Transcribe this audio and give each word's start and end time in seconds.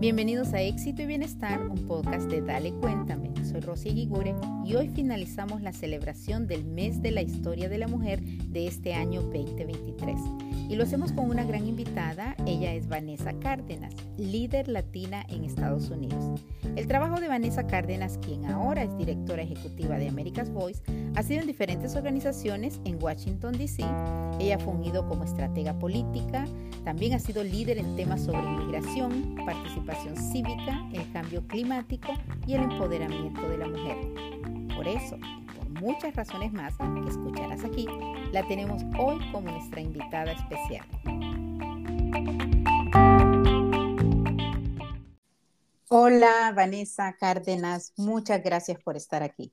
Bienvenidos 0.00 0.54
a 0.54 0.62
Éxito 0.62 1.02
y 1.02 1.06
Bienestar, 1.06 1.60
un 1.60 1.88
podcast 1.88 2.30
de 2.30 2.40
Dale 2.40 2.72
Cuéntame. 2.72 3.32
Soy 3.44 3.58
Rosy 3.58 3.90
Guigure 3.90 4.32
y 4.64 4.76
hoy 4.76 4.90
finalizamos 4.90 5.60
la 5.60 5.72
celebración 5.72 6.46
del 6.46 6.64
mes 6.64 7.02
de 7.02 7.10
la 7.10 7.22
historia 7.22 7.68
de 7.68 7.78
la 7.78 7.88
mujer 7.88 8.20
de 8.20 8.68
este 8.68 8.94
año 8.94 9.22
2023. 9.22 10.14
Y 10.68 10.76
lo 10.76 10.84
hacemos 10.84 11.12
con 11.12 11.30
una 11.30 11.44
gran 11.44 11.66
invitada, 11.66 12.36
ella 12.44 12.74
es 12.74 12.88
Vanessa 12.88 13.32
Cárdenas, 13.40 13.94
líder 14.18 14.68
latina 14.68 15.24
en 15.30 15.44
Estados 15.44 15.88
Unidos. 15.88 16.42
El 16.76 16.86
trabajo 16.86 17.20
de 17.20 17.28
Vanessa 17.28 17.66
Cárdenas, 17.66 18.18
quien 18.18 18.44
ahora 18.44 18.82
es 18.82 18.96
directora 18.98 19.42
ejecutiva 19.42 19.96
de 19.96 20.08
America's 20.08 20.50
Voice, 20.50 20.82
ha 21.14 21.22
sido 21.22 21.40
en 21.40 21.46
diferentes 21.46 21.96
organizaciones 21.96 22.80
en 22.84 23.02
Washington, 23.02 23.56
D.C. 23.56 23.82
Ella 24.38 24.56
ha 24.56 24.58
fungido 24.58 25.08
como 25.08 25.24
estratega 25.24 25.78
política, 25.78 26.44
también 26.84 27.14
ha 27.14 27.18
sido 27.18 27.42
líder 27.42 27.78
en 27.78 27.96
temas 27.96 28.22
sobre 28.22 28.42
inmigración, 28.42 29.36
participación 29.46 30.16
cívica, 30.16 30.86
el 30.92 31.10
cambio 31.12 31.46
climático 31.46 32.12
y 32.46 32.52
el 32.52 32.64
empoderamiento 32.64 33.48
de 33.48 33.56
la 33.56 33.68
mujer. 33.68 33.96
Por 34.76 34.86
eso, 34.86 35.16
muchas 35.80 36.14
razones 36.14 36.52
más 36.52 36.76
que 36.76 37.08
escucharás 37.08 37.64
aquí, 37.64 37.86
la 38.32 38.46
tenemos 38.46 38.82
hoy 38.98 39.18
como 39.32 39.50
nuestra 39.50 39.80
invitada 39.80 40.32
especial. 40.32 40.86
Hola, 45.88 46.52
Vanessa 46.54 47.16
Cárdenas, 47.18 47.92
muchas 47.96 48.42
gracias 48.42 48.78
por 48.82 48.96
estar 48.96 49.22
aquí. 49.22 49.52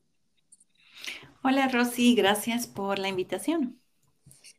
Hola, 1.44 1.68
Rosy, 1.68 2.16
gracias 2.16 2.68
por 2.68 3.00
la 3.00 3.08
invitación. 3.08 3.80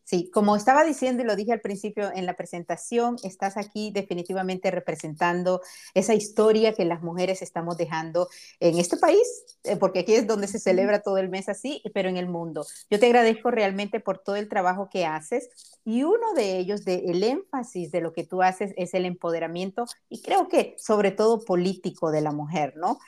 Sí, 0.09 0.31
como 0.33 0.55
estaba 0.55 0.85
diciendo 0.85 1.25
y 1.25 1.27
lo 1.27 1.35
dije 1.35 1.53
al 1.53 1.61
principio 1.61 2.13
en 2.15 2.27
la 2.27 2.37
presentación, 2.37 3.17
estás 3.25 3.57
aquí 3.57 3.91
definitivamente 3.93 4.71
representando 4.71 5.63
esa 5.95 6.15
historia 6.15 6.75
que 6.75 6.85
las 6.85 7.03
mujeres 7.03 7.43
estamos 7.43 7.77
dejando 7.77 8.29
en 8.61 8.79
este 8.79 8.99
país, 8.99 9.21
eh, 9.65 9.75
porque 9.75 9.99
aquí 10.01 10.15
es 10.15 10.29
donde 10.29 10.47
se 10.47 10.61
celebra 10.61 11.01
todo 11.03 11.19
el 11.19 11.29
mes 11.29 11.49
así, 11.49 11.83
pero 11.93 12.09
en 12.09 12.17
el 12.19 12.29
mundo. 12.29 12.65
Yo 12.89 13.01
te 13.01 13.07
agradezco 13.07 13.51
realmente 13.51 13.99
por 13.99 14.19
todo 14.21 14.37
el 14.37 14.49
trabajo 14.49 14.89
que 14.91 15.05
haces 15.07 15.49
y 15.85 16.05
uno 16.05 16.35
de 16.35 16.57
ellos, 16.59 16.85
de 16.85 17.07
el 17.07 17.25
énfasis 17.25 17.91
de 17.91 18.01
lo 18.01 18.13
que 18.13 18.23
tú 18.23 18.43
haces 18.43 18.75
es 18.77 18.95
el 18.95 19.07
empoderamiento 19.07 19.87
y 20.09 20.23
creo 20.23 20.47
que 20.47 20.77
sobre 20.79 21.11
todo 21.11 21.45
político 21.45 22.13
de 22.13 22.21
la 22.21 22.31
mujer, 22.31 22.75
¿no? 22.77 23.01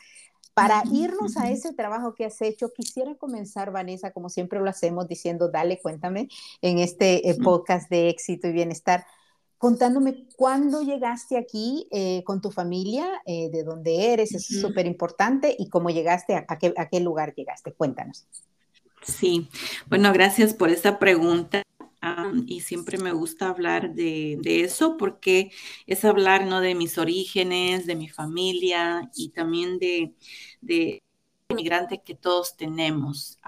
Para 0.58 0.82
irnos 0.92 1.36
a 1.36 1.48
ese 1.50 1.72
trabajo 1.72 2.16
que 2.16 2.24
has 2.24 2.42
hecho, 2.42 2.72
quisiera 2.72 3.14
comenzar, 3.14 3.70
Vanessa, 3.70 4.10
como 4.10 4.28
siempre 4.28 4.58
lo 4.58 4.68
hacemos, 4.68 5.06
diciendo, 5.06 5.48
dale, 5.48 5.78
cuéntame, 5.80 6.28
en 6.62 6.78
este 6.78 7.30
eh, 7.30 7.36
podcast 7.36 7.88
de 7.88 8.08
éxito 8.08 8.48
y 8.48 8.52
bienestar, 8.52 9.06
contándome 9.56 10.26
cuándo 10.36 10.82
llegaste 10.82 11.38
aquí 11.38 11.86
eh, 11.92 12.24
con 12.24 12.40
tu 12.40 12.50
familia, 12.50 13.06
eh, 13.24 13.50
de 13.50 13.62
dónde 13.62 14.12
eres, 14.12 14.34
es 14.34 14.46
súper 14.46 14.86
importante, 14.86 15.54
y 15.56 15.68
cómo 15.68 15.90
llegaste, 15.90 16.34
a, 16.34 16.58
qué, 16.58 16.74
a 16.76 16.88
qué 16.88 16.98
lugar 16.98 17.34
llegaste. 17.36 17.72
Cuéntanos. 17.72 18.26
Sí, 19.02 19.48
bueno, 19.88 20.12
gracias 20.12 20.54
por 20.54 20.70
esa 20.70 20.98
pregunta 20.98 21.62
y 22.46 22.60
siempre 22.60 22.98
me 22.98 23.12
gusta 23.12 23.48
hablar 23.48 23.94
de, 23.94 24.38
eso 24.44 24.96
porque 24.96 25.50
es 25.86 26.04
hablar 26.04 26.46
¿no? 26.46 26.60
de 26.60 26.74
mis 26.74 26.98
orígenes, 26.98 27.86
de 27.86 27.96
mi 27.96 28.08
familia 28.08 29.10
y 29.14 29.30
también 29.30 29.78
de, 29.78 30.14
inmigrante 31.50 32.02
que 32.02 32.14
todos 32.14 32.56
tenemos. 32.56 33.38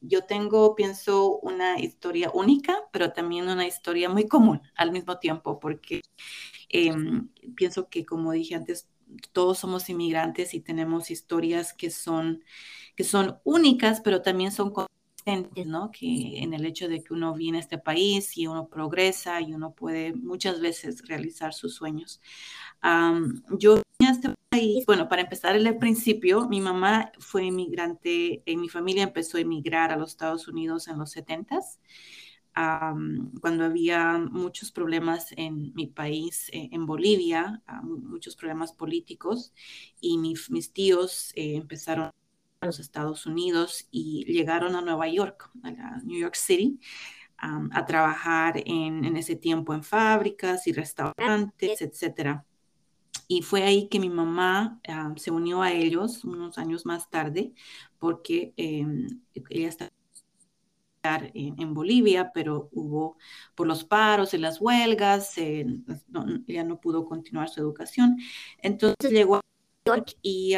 yo 0.00 0.24
tengo, 0.24 0.74
pienso, 0.74 1.38
una 1.38 1.78
historia 1.78 2.30
única, 2.34 2.76
pero 2.92 3.12
también 3.12 3.48
una 3.48 3.66
historia 3.66 4.08
muy 4.08 4.26
común 4.26 4.60
al 4.76 4.90
mismo 4.92 5.18
tiempo, 5.18 5.60
porque 5.60 6.00
em, 6.68 7.28
pienso 7.56 7.88
que, 7.88 8.04
como 8.04 8.32
dije 8.32 8.56
antes, 8.56 8.88
todos 9.32 9.58
somos 9.58 9.88
inmigrantes 9.88 10.54
y 10.54 10.60
tenemos 10.60 11.10
historias 11.10 11.72
que 11.72 11.90
son, 11.90 12.42
que 12.96 13.04
son 13.04 13.38
únicas, 13.44 14.00
pero 14.00 14.22
también 14.22 14.52
son 14.52 14.72
¿no? 15.66 15.90
Que 15.90 16.38
en 16.42 16.54
el 16.54 16.66
hecho 16.66 16.88
de 16.88 17.02
que 17.02 17.14
uno 17.14 17.34
viene 17.34 17.58
a 17.58 17.60
este 17.60 17.78
país 17.78 18.36
y 18.36 18.46
uno 18.46 18.68
progresa 18.68 19.40
y 19.40 19.54
uno 19.54 19.74
puede 19.74 20.14
muchas 20.14 20.60
veces 20.60 21.06
realizar 21.08 21.54
sus 21.54 21.74
sueños. 21.74 22.20
yo 23.50 23.76
vine 23.98 24.10
a 24.10 24.12
este 24.12 24.34
país, 24.50 24.84
bueno, 24.86 25.08
para 25.08 25.22
empezar 25.22 25.56
el 25.56 25.78
principio, 25.78 26.48
mi 26.48 26.60
mamá 26.60 27.12
fue 27.18 27.44
inmigrante, 27.44 28.42
en 28.46 28.60
mi 28.60 28.68
familia 28.68 29.04
empezó 29.04 29.38
a 29.38 29.40
emigrar 29.40 29.90
a 29.92 29.96
los 29.96 30.10
Estados 30.10 30.48
Unidos 30.48 30.88
en 30.88 30.98
los 30.98 31.10
70 31.12 31.60
cuando 33.40 33.64
había 33.64 34.18
muchos 34.18 34.70
problemas 34.70 35.32
en 35.36 35.74
mi 35.74 35.86
país, 35.88 36.48
eh, 36.52 36.68
en 36.72 36.86
Bolivia, 36.86 37.62
muchos 37.82 38.36
problemas 38.36 38.72
políticos, 38.72 39.52
y 40.00 40.18
mis 40.18 40.72
tíos 40.72 41.32
eh, 41.34 41.56
empezaron 41.56 42.10
los 42.64 42.80
Estados 42.80 43.26
Unidos 43.26 43.88
y 43.90 44.24
llegaron 44.24 44.76
a 44.76 44.80
Nueva 44.80 45.08
York, 45.08 45.50
a 45.62 46.00
New 46.04 46.18
York 46.18 46.34
City, 46.34 46.80
a 47.38 47.84
trabajar 47.84 48.62
en, 48.64 49.16
ese 49.16 49.36
tiempo 49.36 49.74
en 49.74 49.82
fábricas 49.82 50.66
y 50.66 50.72
restaurantes, 50.72 51.82
etcétera. 51.82 52.46
Y 53.28 53.42
fue 53.42 53.62
ahí 53.62 53.88
que 53.88 54.00
mi 54.00 54.08
mamá 54.08 54.80
se 55.16 55.30
unió 55.30 55.62
a 55.62 55.72
ellos 55.72 56.24
unos 56.24 56.58
años 56.58 56.86
más 56.86 57.10
tarde, 57.10 57.52
porque 57.98 58.54
em, 58.56 59.20
ella 59.50 59.68
estaba 59.68 59.90
en, 61.34 61.74
Bolivia, 61.74 62.32
pero 62.32 62.68
hubo 62.72 63.18
por 63.54 63.66
los 63.66 63.84
paros 63.84 64.32
y 64.34 64.38
las 64.38 64.60
huelgas, 64.60 65.36
ella 65.36 66.64
no 66.64 66.80
pudo 66.80 67.04
continuar 67.06 67.48
su 67.48 67.60
educación. 67.60 68.16
Entonces 68.62 69.10
llegó 69.10 69.36
a 69.36 69.40
y, 70.22 70.54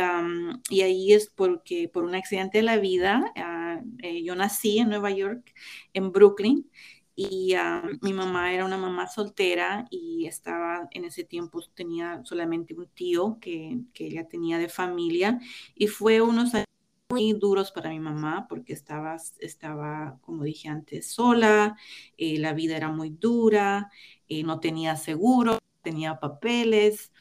y, 0.70 0.80
ahí 0.82 1.12
es 1.12 1.28
porque 1.34 1.88
por 1.88 2.04
un 2.04 2.14
accidente 2.14 2.58
de 2.58 2.62
la 2.64 2.76
vida, 2.76 3.32
ah, 3.36 3.80
eh, 4.02 4.22
yo 4.22 4.36
nací 4.36 4.78
en 4.78 4.88
Nueva 4.88 5.10
York, 5.10 5.52
en 5.94 6.12
Brooklyn, 6.12 6.70
y 7.16 7.54
mi 8.02 8.12
mamá 8.12 8.52
era 8.52 8.66
una 8.66 8.76
mamá 8.76 9.08
soltera 9.08 9.86
y 9.90 10.26
estaba 10.26 10.86
en 10.92 11.06
ese 11.06 11.24
tiempo, 11.24 11.60
tenía 11.74 12.20
solamente 12.24 12.74
un 12.74 12.86
tío 12.88 13.38
que, 13.40 13.80
que 13.94 14.06
ella 14.06 14.28
tenía 14.28 14.58
de 14.58 14.68
familia 14.68 15.40
y 15.74 15.86
fue 15.86 16.20
unos 16.20 16.54
años 16.54 16.66
muy 17.08 17.32
duros 17.32 17.72
para 17.72 17.90
mi 17.90 18.00
mamá 18.00 18.46
porque 18.48 18.74
estaba, 18.74 19.16
estaba 19.38 20.18
como 20.22 20.44
dije 20.44 20.68
antes, 20.68 21.10
sola, 21.10 21.76
eh, 22.18 22.38
la 22.38 22.52
vida 22.52 22.76
era 22.76 22.90
muy 22.90 23.10
dura, 23.10 23.90
eh, 24.28 24.42
no 24.42 24.60
tenía 24.60 24.96
seguro, 24.96 25.58
tenía 25.82 26.20
papeles. 26.20 27.12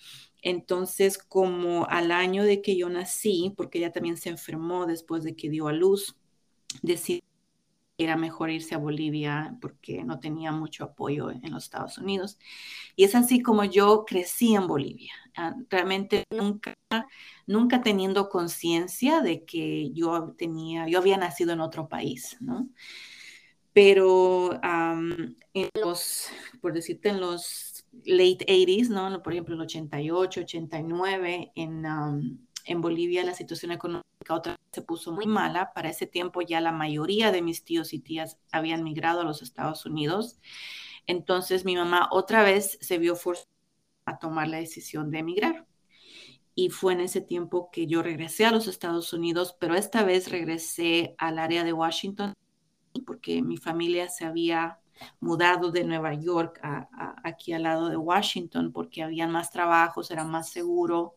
Entonces, 0.46 1.18
como 1.18 1.88
al 1.90 2.12
año 2.12 2.44
de 2.44 2.62
que 2.62 2.78
yo 2.78 2.88
nací, 2.88 3.52
porque 3.58 3.80
ella 3.80 3.92
también 3.92 4.16
se 4.16 4.30
enfermó 4.30 4.86
después 4.86 5.24
de 5.24 5.36
que 5.36 5.50
dio 5.50 5.68
a 5.68 5.74
luz, 5.74 6.18
decidí 6.84 7.24
que 7.98 8.04
era 8.04 8.16
mejor 8.16 8.52
irse 8.52 8.76
a 8.76 8.78
Bolivia 8.78 9.58
porque 9.60 10.04
no 10.04 10.20
tenía 10.20 10.52
mucho 10.52 10.84
apoyo 10.84 11.32
en 11.32 11.52
los 11.52 11.64
Estados 11.64 11.98
Unidos. 11.98 12.38
Y 12.96 13.06
es 13.06 13.16
así 13.16 13.42
como 13.42 13.64
yo 13.64 14.06
crecí 14.06 14.54
en 14.54 14.68
Bolivia, 14.68 15.14
ah, 15.36 15.56
realmente 15.68 16.26
nunca, 16.30 16.76
nunca 17.48 17.82
teniendo 17.82 18.30
conciencia 18.30 19.22
de 19.22 19.46
que 19.46 19.90
yo 19.94 20.36
tenía, 20.38 20.88
yo 20.88 21.00
había 21.00 21.18
nacido 21.18 21.54
en 21.54 21.62
otro 21.62 21.90
país, 21.90 22.38
¿no? 22.40 22.70
Pero 23.74 24.60
en 24.62 25.70
los, 25.74 26.28
por 26.62 26.72
decirte, 26.72 27.10
en 27.10 27.20
los 27.20 27.65
late 28.04 28.46
80s, 28.48 28.90
¿no? 28.90 29.22
Por 29.22 29.34
ejemplo, 29.34 29.56
en 29.56 29.62
88, 29.62 30.42
89, 30.42 31.52
en, 31.56 31.86
en 32.66 32.82
Bolivia 32.82 33.24
la 33.24 33.34
situación 33.34 33.72
económica 33.72 34.06
otra 34.30 34.54
vez 34.54 34.62
se 34.72 34.82
puso 34.82 35.12
muy 35.12 35.28
mala. 35.28 35.72
Para 35.74 35.90
ese 35.90 36.08
tiempo 36.08 36.42
ya 36.42 36.62
la 36.62 36.72
mayoría 36.72 37.32
de 37.32 37.42
mis 37.42 37.64
tíos 37.64 37.94
y 37.94 38.00
tías 38.00 38.40
habían 38.52 38.84
migrado 38.84 39.22
a 39.22 39.24
los 39.24 39.42
Estados 39.42 39.86
Unidos. 39.86 40.40
Entonces 41.08 41.66
mi 41.66 41.76
mamá 41.76 42.10
otra 42.12 42.44
vez 42.44 42.78
se 42.82 42.98
vio 42.98 43.16
forzada 43.16 43.48
a 44.06 44.20
tomar 44.20 44.48
la 44.48 44.58
decisión 44.58 45.12
de 45.12 45.20
emigrar. 45.20 45.68
Y 46.56 46.70
fue 46.70 46.94
en 46.94 47.02
ese 47.02 47.22
tiempo 47.22 47.70
que 47.72 47.86
yo 47.86 48.02
regresé 48.02 48.46
a 48.46 48.52
los 48.52 48.68
Estados 48.68 49.12
Unidos, 49.14 49.56
pero 49.60 49.76
esta 49.76 50.04
vez 50.04 50.30
regresé 50.30 51.14
al 51.18 51.38
área 51.38 51.64
de 51.64 51.74
Washington 51.74 52.34
porque 53.06 53.42
mi 53.42 53.58
familia 53.58 54.10
se 54.10 54.26
había 54.26 54.80
mudado 55.20 55.72
de 55.72 55.84
Nueva 55.84 56.14
York 56.14 56.60
a, 56.64 57.16
aquí 57.24 57.54
al 57.54 57.64
lado 57.64 57.90
de 57.90 57.98
Washington 57.98 58.72
porque 58.72 59.04
había 59.04 59.28
más 59.28 59.52
trabajos, 59.52 60.12
era 60.12 60.24
más 60.24 60.50
seguro. 60.50 61.16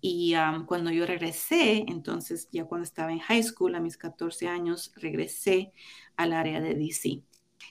Y 0.00 0.34
cuando 0.66 0.90
yo 0.90 1.06
regresé, 1.06 1.84
entonces 1.88 2.48
ya 2.52 2.64
cuando 2.64 2.84
estaba 2.84 3.12
en 3.12 3.20
high 3.20 3.42
school, 3.42 3.74
a 3.74 3.80
mis 3.80 3.96
14 3.96 4.48
años, 4.48 4.92
regresé 4.96 5.72
al 6.16 6.32
área 6.32 6.60
de 6.60 6.74
DC. 6.74 7.22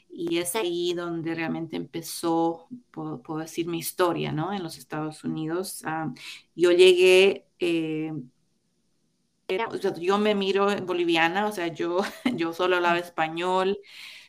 Y 0.09 0.37
es 0.37 0.55
ahí 0.55 0.93
donde 0.93 1.35
realmente 1.35 1.75
empezó, 1.75 2.67
puedo, 2.91 3.21
decir, 3.37 3.67
mi 3.67 3.79
historia, 3.79 4.31
¿no? 4.31 4.53
En 4.53 4.63
los 4.63 4.77
Estados 4.77 5.23
Unidos. 5.23 5.83
yo 6.55 6.71
llegué, 6.71 7.47
eh, 7.59 8.13
yo 9.99 10.17
me 10.17 10.35
miro 10.35 10.75
boliviana, 10.83 11.47
o 11.47 11.51
sea, 11.51 11.67
yo, 11.67 11.99
yo 12.35 12.53
solo 12.53 12.77
hablaba 12.77 12.97
español, 12.99 13.77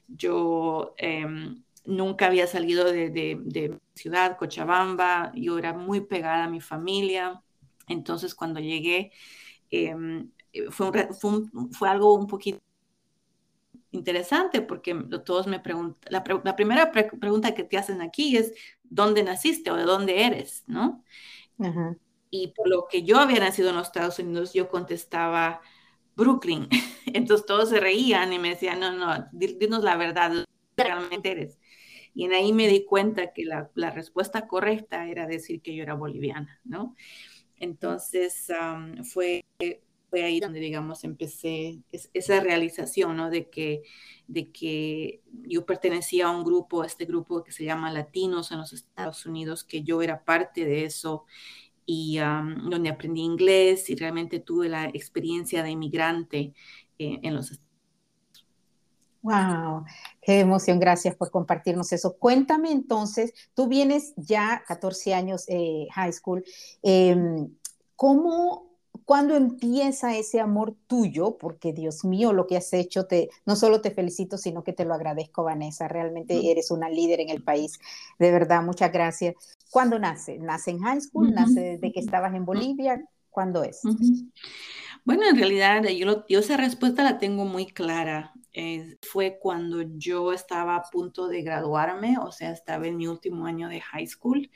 yo 0.08 0.94
em, 0.99 1.62
nunca 1.85 2.26
había 2.26 2.47
salido 2.47 2.85
de, 2.85 3.11
de, 3.11 3.79
ciudad, 3.94 4.37
Cochabamba, 4.37 5.32
yo 5.35 5.58
era 5.58 5.73
muy 5.73 6.00
pegada 6.00 6.44
a 6.44 6.50
mi 6.50 6.61
familia. 6.61 7.43
Entonces, 7.88 8.35
cuando 8.35 8.61
llegué, 8.61 9.12
em, 9.70 10.31
fue, 10.70 11.08
fue, 11.73 11.88
algo 11.88 12.14
un 12.14 12.26
poquito 12.26 12.61
interesante 13.91 14.61
porque 14.62 14.94
todos 15.25 15.47
me 15.47 15.61
preguntan, 15.61 15.99
la, 16.11 16.23
primera 16.56 16.93
pregunta 16.93 17.55
que 17.55 17.64
te 17.64 17.79
hacen 17.79 18.03
aquí 18.03 18.37
es, 18.37 18.53
¿dónde 18.85 19.23
naciste 19.23 19.70
o 19.70 19.76
de 19.76 19.85
dónde 19.85 20.25
eres? 20.25 20.64
¿No? 20.67 21.05
Y 22.31 22.49
por 22.49 22.69
lo 22.69 22.87
que 22.88 23.03
yo 23.03 23.19
había 23.19 23.41
nacido 23.41 23.70
en 23.70 23.76
los 23.76 23.87
Estados 23.87 24.19
Unidos, 24.19 24.53
yo 24.53 24.69
contestaba 24.69 25.62
Brooklyn. 26.16 26.68
Entonces 27.06 27.46
todos 27.46 27.68
se 27.68 27.80
reían 27.80 28.32
y 28.32 28.38
me 28.38 28.50
decían, 28.50 28.80
no, 28.80 28.92
no, 28.92 29.28
dinos 29.32 29.84
la 29.84 29.96
verdad, 29.96 30.44
realmente 30.76 31.30
eres? 31.30 31.58
Y 32.14 32.24
en 32.24 32.32
ahí 32.32 32.52
me 32.52 32.66
di 32.66 32.84
cuenta 32.84 33.32
que 33.32 33.44
la, 33.44 33.70
la 33.74 33.90
respuesta 33.90 34.46
correcta 34.48 35.06
era 35.06 35.26
decir 35.26 35.60
que 35.60 35.74
yo 35.74 35.82
era 35.82 35.94
boliviana, 35.94 36.60
¿no? 36.64 36.96
Entonces 37.58 38.50
fue, 39.12 39.44
fue 40.10 40.22
ahí 40.22 40.40
donde, 40.40 40.60
digamos, 40.60 41.04
empecé 41.04 41.80
esa 41.90 42.40
realización, 42.40 43.16
¿no? 43.16 43.30
De 43.30 43.48
que, 43.48 43.82
de 44.26 44.50
que 44.50 45.22
yo 45.42 45.64
pertenecía 45.66 46.26
a 46.26 46.30
un 46.30 46.44
grupo, 46.44 46.82
a 46.82 46.86
este 46.86 47.04
grupo 47.06 47.42
que 47.42 47.52
se 47.52 47.64
llama 47.64 47.92
Latinos 47.92 48.52
en 48.52 48.58
los 48.58 48.72
Estados 48.72 49.26
Unidos, 49.26 49.64
que 49.64 49.82
yo 49.82 50.02
era 50.02 50.24
parte 50.24 50.64
de 50.64 50.84
eso 50.84 51.24
y 51.86 52.18
donde 52.18 52.90
aprendí 52.90 53.22
inglés 53.22 53.88
y 53.88 53.94
realmente 53.94 54.40
tuve 54.40 54.68
la 54.68 54.86
experiencia 54.86 55.62
de 55.62 55.70
inmigrante 55.70 56.52
eh, 56.98 57.20
en 57.22 57.34
los 57.34 57.60
Wow, 59.22 59.84
qué 60.22 60.38
emoción, 60.38 60.78
gracias 60.78 61.16
por 61.16 61.32
compartirnos 61.32 61.92
eso. 61.92 62.16
Cuéntame 62.16 62.70
entonces, 62.70 63.32
tú 63.54 63.66
vienes 63.66 64.14
ya 64.16 64.62
14 64.68 65.14
años 65.14 65.46
eh, 65.48 65.88
high 65.92 66.12
school, 66.12 66.44
em, 66.82 67.48
¿cómo, 67.96 68.65
cuándo 69.06 69.37
empieza 69.37 70.14
ese 70.14 70.41
amor 70.41 70.75
tuyo? 70.87 71.38
Porque 71.38 71.73
Dios 71.73 72.05
mío, 72.05 72.35
lo 72.35 72.47
que 72.47 72.58
has 72.58 72.73
hecho, 72.75 73.06
te, 73.06 73.31
no 73.47 73.56
solo 73.56 73.81
te 73.81 73.91
felicito, 73.91 74.37
sino 74.37 74.62
que 74.62 74.75
te 74.75 74.85
lo 74.85 74.93
agradezco, 74.93 75.44
Vanessa, 75.44 75.88
realmente 75.88 76.50
eres 76.50 76.70
una 76.70 76.91
líder 76.91 77.20
en 77.20 77.31
el 77.31 77.43
país, 77.43 77.79
de 78.19 78.31
verdad, 78.31 78.62
muchas 78.62 78.93
gracias. 78.93 79.35
¿Cuándo 79.70 79.99
nace? 79.99 80.38
¿Nace 80.38 80.73
en 80.73 80.81
high 80.81 81.00
school? 81.00 81.32
¿Nace 81.32 81.61
desde 81.61 81.93
que 81.93 82.00
estabas 82.00 82.35
en 82.35 82.44
Bolivia? 82.44 83.03
¿Cuándo 83.31 83.62
es? 83.62 83.81
Bueno, 85.05 85.29
en 85.29 85.37
realidad 85.37 85.85
yo, 85.85 86.26
yo, 86.26 86.41
esa 86.41 86.56
respuesta 86.56 87.05
la 87.05 87.19
tengo 87.19 87.44
muy 87.44 87.67
clara. 87.67 88.32
Eh, 88.53 88.97
fue 89.03 89.38
cuando 89.38 89.82
yo 89.99 90.32
estaba 90.32 90.76
a 90.76 90.82
punto 90.82 91.29
de 91.29 91.43
graduarme, 91.43 92.17
o 92.19 92.32
sea, 92.32 92.50
estaba 92.50 92.87
en 92.87 92.97
mi 92.97 93.06
último 93.06 93.47
año 93.47 93.69
de 93.69 93.82
high 93.82 94.06
school, 94.06 94.50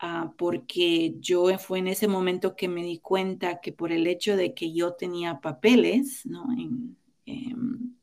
ah, 0.00 0.32
porque 0.38 1.14
yo 1.20 1.56
fue 1.58 1.78
en 1.78 1.88
ese 1.88 2.08
momento 2.08 2.56
que 2.56 2.68
me 2.68 2.82
di 2.82 2.98
cuenta 2.98 3.60
que 3.60 3.72
por 3.72 3.92
el 3.92 4.06
hecho 4.06 4.36
de 4.36 4.54
que 4.54 4.72
yo 4.72 4.94
tenía 4.94 5.40
papeles, 5.40 6.26
¿no? 6.26 6.46
En, 6.52 6.96
en 7.26 7.96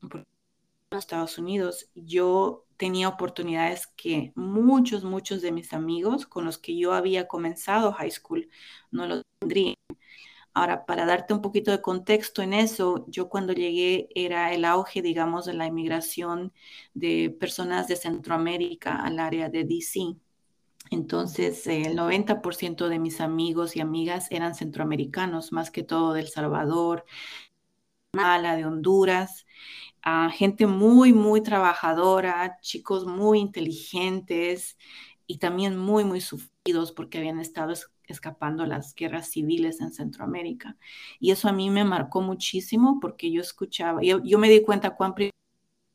Estados 0.90 1.38
Unidos, 1.38 1.90
yo 1.94 2.66
tenía 2.78 3.08
oportunidades 3.08 3.86
que 3.88 4.32
muchos, 4.36 5.04
muchos 5.04 5.42
de 5.42 5.52
mis 5.52 5.72
amigos 5.74 6.26
con 6.26 6.44
los 6.44 6.58
que 6.58 6.78
yo 6.78 6.92
había 6.94 7.28
comenzado 7.28 7.92
high 7.92 8.10
school 8.10 8.48
no 8.90 9.06
lo 9.06 9.22
tendrían. 9.40 9.74
Ahora, 10.54 10.86
para 10.86 11.06
darte 11.06 11.34
un 11.34 11.42
poquito 11.42 11.70
de 11.70 11.82
contexto 11.82 12.42
en 12.42 12.52
eso, 12.52 13.04
yo 13.08 13.28
cuando 13.28 13.52
llegué 13.52 14.08
era 14.14 14.52
el 14.52 14.64
auge, 14.64 15.02
digamos, 15.02 15.46
de 15.46 15.54
la 15.54 15.66
inmigración 15.66 16.52
de 16.94 17.30
personas 17.38 17.88
de 17.88 17.96
Centroamérica 17.96 18.96
al 18.96 19.20
área 19.20 19.48
de 19.50 19.64
DC. 19.64 20.16
Entonces, 20.90 21.66
el 21.66 21.96
90% 21.96 22.88
de 22.88 22.98
mis 22.98 23.20
amigos 23.20 23.76
y 23.76 23.80
amigas 23.80 24.28
eran 24.30 24.54
centroamericanos, 24.54 25.52
más 25.52 25.70
que 25.70 25.82
todo 25.82 26.14
de 26.14 26.20
El 26.20 26.28
Salvador, 26.28 27.04
Mala, 28.12 28.56
de 28.56 28.64
Honduras, 28.64 29.46
gente 30.32 30.66
muy, 30.66 31.12
muy 31.12 31.42
trabajadora, 31.42 32.58
chicos 32.62 33.06
muy 33.06 33.38
inteligentes 33.38 34.78
y 35.26 35.38
también 35.38 35.76
muy, 35.76 36.04
muy 36.04 36.20
sufridos 36.20 36.92
porque 36.92 37.18
habían 37.18 37.38
estado 37.38 37.74
escapando 38.06 38.64
las 38.64 38.94
guerras 38.94 39.30
civiles 39.30 39.80
en 39.80 39.92
Centroamérica. 39.92 40.76
Y 41.20 41.30
eso 41.32 41.48
a 41.48 41.52
mí 41.52 41.70
me 41.70 41.84
marcó 41.84 42.22
muchísimo 42.22 42.98
porque 43.00 43.30
yo 43.30 43.42
escuchaba, 43.42 44.02
yo, 44.02 44.22
yo 44.24 44.38
me 44.38 44.48
di 44.48 44.62
cuenta 44.62 44.96
cuán 44.96 45.14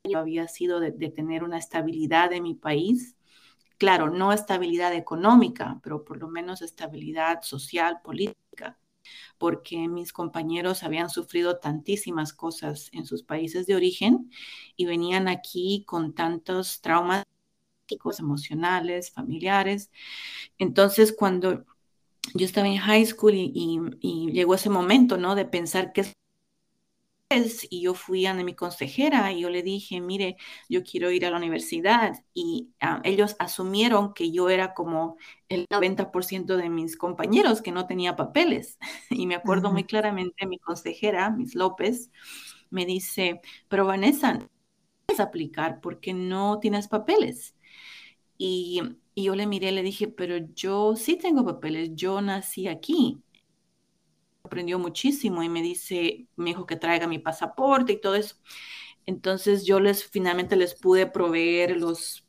yo 0.08 0.20
había 0.20 0.48
sido 0.48 0.80
de, 0.80 0.92
tener 0.92 1.44
una 1.44 1.58
estabilidad 1.58 2.34
en 2.34 2.44
mi 2.44 2.56
país. 2.56 3.16
Claro, 3.84 4.10
no 4.10 4.32
estabilidad 4.32 4.94
económica, 4.94 5.82
pero 5.84 6.06
por 6.06 6.18
lo 6.18 6.30
menos 6.30 6.62
estabilidad 6.62 7.42
social, 7.42 8.00
política, 8.02 8.80
porque 9.38 9.90
mis 9.90 10.14
compañeros 10.14 10.84
habían 10.84 11.10
sufrido 11.10 11.60
tantísimas 11.60 12.32
cosas 12.32 12.90
en 12.94 13.06
sus 13.06 13.24
países 13.24 13.68
de 13.68 13.76
origen 13.76 14.32
y 14.78 14.86
venían 14.86 15.28
aquí 15.28 15.84
con 15.86 16.14
tantos 16.16 16.80
traumas 16.80 17.26
emocionales, 18.18 19.12
familiares. 19.12 19.92
Entonces, 20.58 21.14
cuando 21.14 21.66
yo 22.36 22.46
estaba 22.46 22.70
en 22.70 22.78
high 22.78 23.06
school 23.06 23.34
y, 23.36 24.32
llegó 24.32 24.56
ese 24.56 24.70
momento, 24.70 25.18
¿no? 25.18 25.36
De 25.36 25.44
pensar 25.44 25.92
qué 25.92 26.02
es 26.02 26.14
y 27.70 27.82
yo 27.82 27.96
fui 27.96 28.26
a 28.28 28.34
mi 28.36 28.54
consejera 28.56 29.32
y 29.32 29.42
yo 29.42 29.50
le 29.50 29.64
dije, 29.64 30.00
mire, 30.02 30.38
yo 30.70 30.84
quiero 30.84 31.10
ir 31.12 31.26
a 31.26 31.32
la 31.32 31.38
universidad 31.38 32.14
y 32.34 32.70
ah, 32.80 33.02
ellos 33.04 33.36
asumieron 33.40 34.14
que 34.14 34.32
yo 34.32 34.50
era 34.50 34.74
como 34.76 35.18
el 35.50 35.66
90% 35.70 36.58
de 36.58 36.70
mis 36.70 36.96
compañeros 36.96 37.62
que 37.64 37.72
no 37.72 37.88
tenía 37.88 38.16
papeles. 38.16 38.78
Y 39.10 39.26
me 39.28 39.36
acuerdo 39.36 39.72
muy 39.72 39.84
claramente 39.86 40.46
mi 40.48 40.60
consejera, 40.60 41.30
Miss 41.32 41.56
López, 41.56 42.12
me 42.70 42.86
dice, 42.86 43.42
pero 43.68 43.86
Vanessa, 43.86 44.34
no 44.36 44.50
puedes 45.08 45.20
aplicar 45.22 45.82
porque 45.82 46.14
no 46.14 46.60
tienes 46.60 46.88
papeles. 46.88 47.56
Y 48.38 48.82
y 49.16 49.26
yo 49.26 49.36
le 49.36 49.48
miré, 49.48 49.72
le 49.72 49.84
dije, 49.84 50.08
pero 50.08 50.38
yo 50.56 50.96
sí 50.96 51.18
tengo 51.18 51.46
papeles, 51.46 51.92
yo 51.94 52.22
nací 52.22 52.68
aquí. 52.68 53.22
Aprendió 54.44 54.78
muchísimo 54.78 55.42
y 55.44 55.50
me 55.50 55.62
dice, 55.62 56.28
me 56.36 56.52
dijo 56.52 56.66
que 56.66 56.76
traiga 56.76 57.08
mi 57.08 57.20
pasaporte 57.20 57.94
y 57.94 58.02
todo 58.02 58.16
eso. 58.16 58.36
Entonces 59.06 59.66
yo 59.66 59.80
les 59.80 60.04
finalmente 60.04 60.56
les 60.56 60.76
pude 60.76 61.06
proveer 61.08 61.78
los 61.78 62.24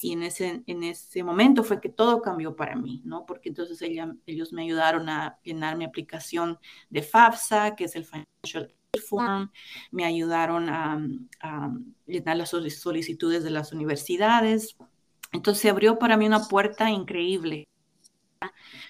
y 0.00 0.12
en 0.12 0.22
ese, 0.22 0.62
en 0.66 0.84
ese 0.84 1.24
momento 1.24 1.64
fue 1.64 1.80
que 1.80 1.88
todo 1.88 2.22
cambió 2.22 2.54
para 2.54 2.76
mí, 2.76 3.02
¿no? 3.04 3.26
Porque 3.26 3.48
entonces 3.48 3.82
ellos 3.82 4.52
me 4.52 4.62
ayudaron 4.62 5.08
a 5.08 5.40
llenar 5.42 5.76
mi 5.76 5.84
aplicación 5.84 6.58
de 6.90 7.02
FAFSA, 7.02 7.74
que 7.74 7.84
es 7.84 7.96
el 7.96 8.04
Financial 8.04 8.72
Form, 9.08 9.50
me 9.90 10.04
ayudaron 10.04 10.68
a, 10.68 11.04
a 11.40 11.74
llenar 12.06 12.36
las 12.36 12.50
solicitudes 12.50 13.42
de 13.42 13.50
las 13.50 13.72
universidades, 13.72 14.76
entonces 15.32 15.62
se 15.62 15.70
abrió 15.70 15.98
para 15.98 16.16
mí 16.16 16.26
una 16.26 16.46
puerta 16.46 16.90
increíble. 16.90 17.66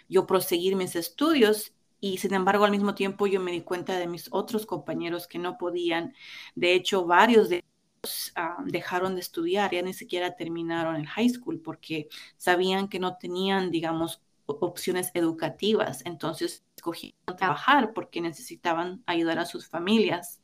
Yo 0.09 0.27
proseguir 0.27 0.77
mis 0.77 0.97
estudios 0.97 1.75
y 2.01 2.19
sin 2.19 2.35
embargo 2.35 2.65
al 2.65 2.71
mismo 2.71 2.95
tiempo 2.95 3.27
yo 3.27 3.41
me 3.41 3.53
di 3.53 3.63
cuenta 3.63 3.99
de 3.99 4.07
mis 4.07 4.29
otros 4.33 4.67
compañeros 4.67 5.27
que 5.29 5.39
no 5.39 5.59
podían. 5.59 6.15
De 6.55 6.75
hecho, 6.75 7.07
varios 7.07 7.49
de 7.49 7.65
ellos 8.03 8.33
ah, 8.37 8.57
dejaron 8.67 9.15
de 9.15 9.21
estudiar, 9.21 9.71
ya 9.73 9.83
ni 9.83 9.93
siquiera 9.93 10.35
terminaron 10.37 10.97
el 10.97 11.07
high 11.07 11.29
school 11.29 11.61
porque 11.61 12.09
sabían 12.37 12.89
que 12.89 12.99
no 12.99 13.17
tenían, 13.17 13.71
digamos, 13.71 14.23
opciones 14.47 15.11
educativas. 15.15 16.03
Entonces 16.07 16.65
escogieron 16.77 17.37
trabajar 17.37 17.93
porque 17.93 18.21
necesitaban 18.21 19.03
ayudar 19.07 19.39
a 19.39 19.47
sus 19.47 19.69
familias. 19.69 20.41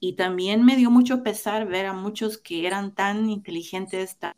Y 0.00 0.14
también 0.14 0.64
me 0.64 0.76
dio 0.76 0.90
mucho 0.90 1.22
pesar 1.22 1.66
ver 1.66 1.86
a 1.86 1.92
muchos 1.92 2.38
que 2.38 2.66
eran 2.66 2.94
tan 2.94 3.30
inteligentes, 3.30 4.18
tan 4.18 4.34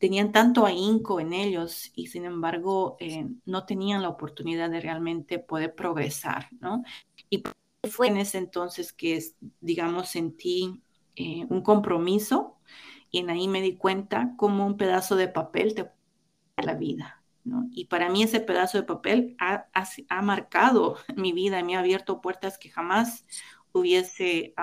tenían 0.00 0.32
tanto 0.32 0.64
ahínco 0.64 1.20
en 1.20 1.34
ellos 1.34 1.92
y 1.94 2.06
sin 2.06 2.24
embargo 2.24 2.96
eh, 3.00 3.28
no 3.44 3.66
tenían 3.66 4.02
la 4.02 4.08
oportunidad 4.08 4.70
de 4.70 4.80
realmente 4.80 5.38
poder 5.38 5.74
progresar, 5.74 6.48
¿no? 6.58 6.82
Y 7.28 7.42
fue 7.88 8.08
en 8.08 8.16
ese 8.16 8.38
entonces 8.38 8.94
que, 8.94 9.22
digamos, 9.60 10.08
sentí 10.08 10.82
eh, 11.16 11.46
un 11.50 11.62
compromiso 11.62 12.56
y 13.10 13.18
en 13.18 13.28
ahí 13.28 13.46
me 13.46 13.60
di 13.60 13.76
cuenta 13.76 14.32
cómo 14.36 14.66
un 14.66 14.78
pedazo 14.78 15.16
de 15.16 15.28
papel 15.28 15.74
te 15.74 15.90
la 16.56 16.74
vida. 16.74 17.22
¿no? 17.44 17.68
Y 17.70 17.86
para 17.86 18.10
mí 18.10 18.22
ese 18.22 18.40
pedazo 18.40 18.78
de 18.78 18.84
papel 18.84 19.36
ha, 19.38 19.66
ha, 19.72 20.22
marcado 20.22 20.96
mi 21.16 21.32
vida, 21.32 21.62
me 21.62 21.76
ha 21.76 21.80
abierto 21.80 22.20
puertas 22.20 22.58
que 22.58 22.70
jamás 22.70 23.26
hubiese 23.72 24.54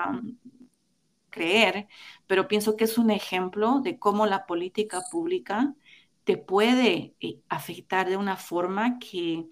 creer, 1.30 1.88
pero 2.26 2.48
pienso 2.48 2.76
que 2.76 2.84
es 2.84 2.98
un 2.98 3.10
ejemplo 3.10 3.80
de 3.82 3.98
cómo 3.98 4.26
la 4.26 4.46
política 4.46 5.02
pública 5.10 5.74
te 6.24 6.36
puede 6.36 7.14
eh, 7.20 7.40
afectar 7.48 8.08
de 8.08 8.16
una 8.16 8.36
forma 8.36 8.98
que, 8.98 9.48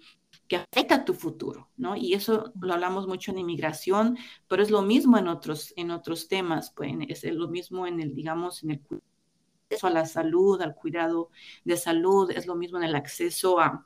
que 0.47 0.57
afecta 0.57 1.05
tu 1.05 1.13
futuro, 1.13 1.69
¿no? 1.77 1.95
Y 1.95 2.13
eso 2.13 2.53
lo 2.59 2.73
hablamos 2.73 3.07
mucho 3.07 3.31
en 3.31 3.39
inmigración, 3.39 4.17
pero 4.47 4.63
es 4.63 4.71
lo 4.71 4.81
mismo 4.81 5.17
en 5.17 5.27
otros, 5.27 5.73
en 5.75 5.91
otros 5.91 6.27
temas, 6.27 6.71
pues 6.75 7.23
es 7.23 7.35
lo 7.35 7.47
mismo 7.47 7.87
en 7.87 7.99
el, 7.99 8.15
digamos, 8.15 8.63
en 8.63 8.71
el 8.71 8.81
acceso 9.65 9.87
a 9.87 9.91
la 9.91 10.05
salud, 10.05 10.61
al 10.61 10.75
cuidado 10.75 11.31
de 11.65 11.77
salud, 11.77 12.31
es 12.31 12.47
lo 12.47 12.55
mismo 12.55 12.77
en 12.77 12.85
el 12.85 12.95
acceso 12.95 13.59
a, 13.59 13.85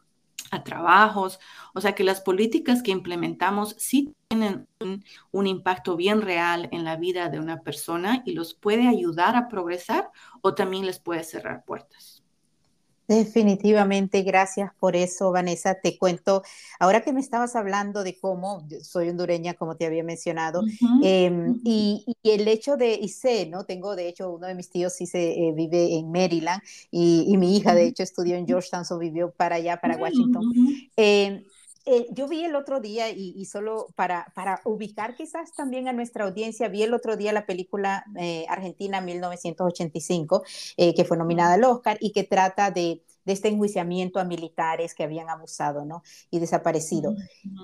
a 0.51 0.63
trabajos, 0.63 1.39
o 1.73 1.81
sea 1.81 1.93
que 1.93 2.03
las 2.03 2.21
políticas 2.21 2.81
que 2.81 2.91
implementamos 2.91 3.75
sí 3.77 4.15
tienen 4.27 4.67
un, 4.79 5.03
un, 5.31 5.47
impacto 5.47 5.95
bien 5.95 6.21
real 6.21 6.69
en 6.71 6.83
la 6.83 6.95
vida 6.95 7.29
de 7.29 7.39
una 7.39 7.61
persona 7.61 8.23
y 8.25 8.33
los 8.33 8.53
puede 8.53 8.87
ayudar 8.87 9.35
a 9.35 9.47
progresar 9.47 10.09
o 10.41 10.55
también 10.55 10.85
les 10.85 10.99
puede 10.99 11.23
cerrar 11.23 11.63
puertas. 11.65 12.20
Definitivamente, 13.11 14.21
gracias 14.21 14.71
por 14.79 14.95
eso, 14.95 15.33
Vanessa. 15.33 15.75
Te 15.75 15.97
cuento, 15.97 16.43
ahora 16.79 17.01
que 17.01 17.11
me 17.11 17.19
estabas 17.19 17.57
hablando 17.57 18.05
de 18.05 18.17
cómo 18.17 18.65
soy 18.81 19.09
hondureña, 19.09 19.53
como 19.55 19.75
te 19.75 19.85
había 19.85 20.01
mencionado, 20.01 20.61
em, 21.03 21.59
y, 21.65 22.05
el 22.23 22.47
hecho 22.47 22.77
de, 22.77 22.93
y 22.93 23.09
sé, 23.09 23.47
¿no? 23.47 23.65
Tengo, 23.65 23.97
de 23.97 24.07
hecho, 24.07 24.31
uno 24.31 24.47
de 24.47 24.55
mis 24.55 24.69
tíos 24.69 24.93
sí 24.93 25.07
se 25.07 25.33
eh, 25.33 25.51
vive 25.53 25.97
en 25.97 26.09
Maryland 26.09 26.61
y, 26.89 27.35
mi 27.37 27.57
hija, 27.57 27.75
de 27.75 27.87
hecho, 27.87 28.01
estudió 28.01 28.37
en 28.37 28.47
Georgetown, 28.47 28.85
so 28.85 28.97
vivió 28.97 29.31
para 29.31 29.57
allá, 29.57 29.81
para 29.81 29.97
Washington. 29.97 30.43
Em, 30.95 31.33
eh, 31.33 31.45
yo 32.11 32.27
vi 32.27 32.43
el 32.43 32.55
otro 32.55 32.79
día, 32.79 33.09
y, 33.09 33.45
solo 33.45 33.87
para, 33.95 34.31
para, 34.35 34.61
ubicar 34.65 35.15
quizás 35.15 35.53
también 35.53 35.87
a 35.87 35.93
nuestra 35.93 36.25
audiencia, 36.25 36.67
vi 36.67 36.83
el 36.83 36.93
otro 36.93 37.17
día 37.17 37.33
la 37.33 37.45
película 37.45 38.05
eh, 38.17 38.45
Argentina 38.49 39.01
1985, 39.01 40.43
eh, 40.77 40.93
que 40.93 41.05
fue 41.05 41.17
nominada 41.17 41.55
al 41.55 41.63
Oscar 41.63 41.97
y 41.99 42.11
que 42.11 42.23
trata 42.23 42.71
de, 42.71 43.01
de, 43.25 43.33
este 43.33 43.47
enjuiciamiento 43.47 44.19
a 44.19 44.23
militares 44.23 44.93
que 44.93 45.03
habían 45.03 45.29
abusado 45.29 45.85
¿no? 45.85 46.03
y 46.29 46.39
desaparecido. 46.39 47.15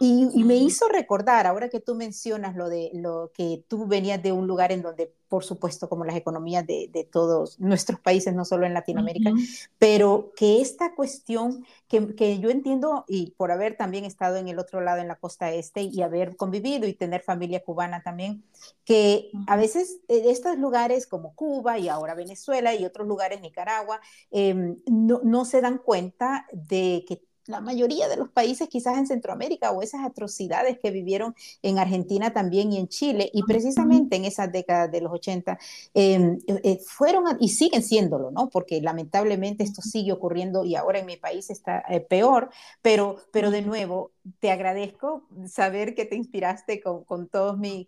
Y, 0.01 0.29
y, 0.33 0.43
me 0.43 0.55
hizo 0.55 0.87
recordar, 0.87 1.45
ahora 1.45 1.69
que 1.69 1.79
tú 1.79 1.95
mencionas 1.95 2.55
lo 2.55 2.69
de 2.69 2.89
lo 2.93 3.31
que 3.33 3.63
tú 3.67 3.87
venías 3.87 4.21
de 4.21 4.31
un 4.31 4.47
lugar 4.47 4.71
en 4.71 4.81
donde 4.81 5.13
por 5.29 5.43
supuesto, 5.43 5.89
como 5.89 6.05
las 6.05 6.15
economías 6.15 6.65
de, 6.65 6.89
de 6.91 7.03
todos 7.03 7.59
nuestros 7.59 7.99
países, 7.99 8.33
no 8.33 8.45
solo 8.45 8.65
en 8.65 8.73
Latinoamérica, 8.73 9.31
pero 9.77 10.31
que 10.35 10.61
esta 10.61 10.95
cuestión 10.95 11.65
que, 11.87 12.15
que, 12.15 12.39
yo 12.39 12.49
entiendo, 12.49 13.05
y 13.07 13.31
por 13.31 13.51
haber 13.51 13.75
también 13.75 14.05
estado 14.05 14.37
en 14.37 14.47
el 14.47 14.59
otro 14.59 14.81
lado, 14.81 15.01
en 15.01 15.07
la 15.07 15.15
costa 15.15 15.51
este, 15.51 15.81
y 15.81 16.01
haber 16.01 16.35
convivido 16.35 16.87
y 16.87 16.93
tener 16.93 17.21
familia 17.21 17.63
cubana 17.63 18.01
también, 18.03 18.43
que 18.85 19.31
a 19.47 19.55
veces 19.55 19.99
eh, 20.07 20.23
estos 20.27 20.57
lugares 20.57 21.07
como 21.07 21.33
Cuba 21.35 21.77
y 21.77 21.89
ahora 21.89 22.15
Venezuela 22.15 22.73
y 22.73 22.85
otros 22.85 23.07
lugares, 23.07 23.41
Nicaragua, 23.41 23.99
em, 24.31 24.77
no, 24.85 25.21
no 25.23 25.45
se 25.45 25.61
dan 25.61 25.77
cuenta 25.77 26.47
de 26.51 27.05
que 27.07 27.26
la 27.47 27.61
mayoría 27.61 28.07
de 28.07 28.17
los 28.17 28.29
países 28.29 28.69
quizás 28.69 28.97
en 28.97 29.07
Centroamérica 29.07 29.71
o 29.71 29.81
esas 29.81 30.05
atrocidades 30.05 30.77
que 30.79 30.91
vivieron 30.91 31.35
en 31.61 31.79
Argentina 31.79 32.33
también 32.33 32.71
y 32.71 32.77
en 32.77 32.87
Chile, 32.87 33.29
y 33.33 33.43
precisamente 33.43 34.15
en 34.15 34.25
esas 34.25 34.51
décadas 34.51 34.91
de 34.91 35.01
los 35.01 35.13
80, 35.13 35.57
em, 35.93 36.39
eh, 36.47 36.79
fueron 36.85 37.25
y 37.39 37.49
siguen 37.49 37.83
siéndolo, 37.83 38.31
¿no? 38.31 38.49
Porque 38.49 38.81
lamentablemente 38.81 39.63
esto 39.63 39.81
sigue 39.81 40.11
ocurriendo 40.11 40.63
y 40.63 40.75
ahora 40.75 40.99
en 40.99 41.05
mi 41.05 41.17
país 41.17 41.49
está 41.49 41.83
eh, 41.89 41.99
peor, 42.01 42.49
pero, 42.81 43.17
pero 43.31 43.51
de 43.51 43.61
nuevo, 43.61 44.11
te 44.39 44.51
agradezco 44.51 45.27
saber 45.47 45.95
que 45.95 46.05
te 46.05 46.15
inspiraste 46.15 46.81
con, 46.81 47.03
con 47.03 47.27
todos 47.27 47.57
mis 47.57 47.87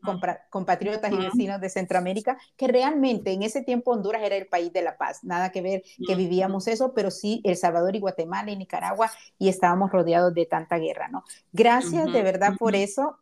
compatriotas 0.49 1.11
y 1.11 1.17
vecinos 1.17 1.61
de 1.61 1.69
Centroamérica, 1.69 2.37
que 2.57 2.67
realmente 2.67 3.31
en 3.31 3.43
ese 3.43 3.63
tiempo 3.63 3.91
Honduras 3.91 4.21
era 4.23 4.35
el 4.35 4.47
país 4.47 4.71
de 4.73 4.81
la 4.81 4.97
paz, 4.97 5.23
nada 5.23 5.51
que 5.51 5.61
ver 5.61 5.83
que 6.05 6.15
vivíamos 6.15 6.67
eso, 6.67 6.93
pero 6.93 7.11
sí 7.11 7.41
El 7.43 7.55
Salvador 7.57 7.95
y 7.95 7.99
Guatemala 7.99 8.51
y 8.51 8.57
Nicaragua 8.57 9.11
y 9.37 9.49
estábamos 9.49 9.91
rodeados 9.91 10.33
de 10.33 10.45
tanta 10.45 10.77
guerra, 10.77 11.07
¿no? 11.09 11.23
Gracias 11.51 12.11
de 12.11 12.23
verdad 12.23 12.53
por 12.57 12.75
eso. 12.75 13.17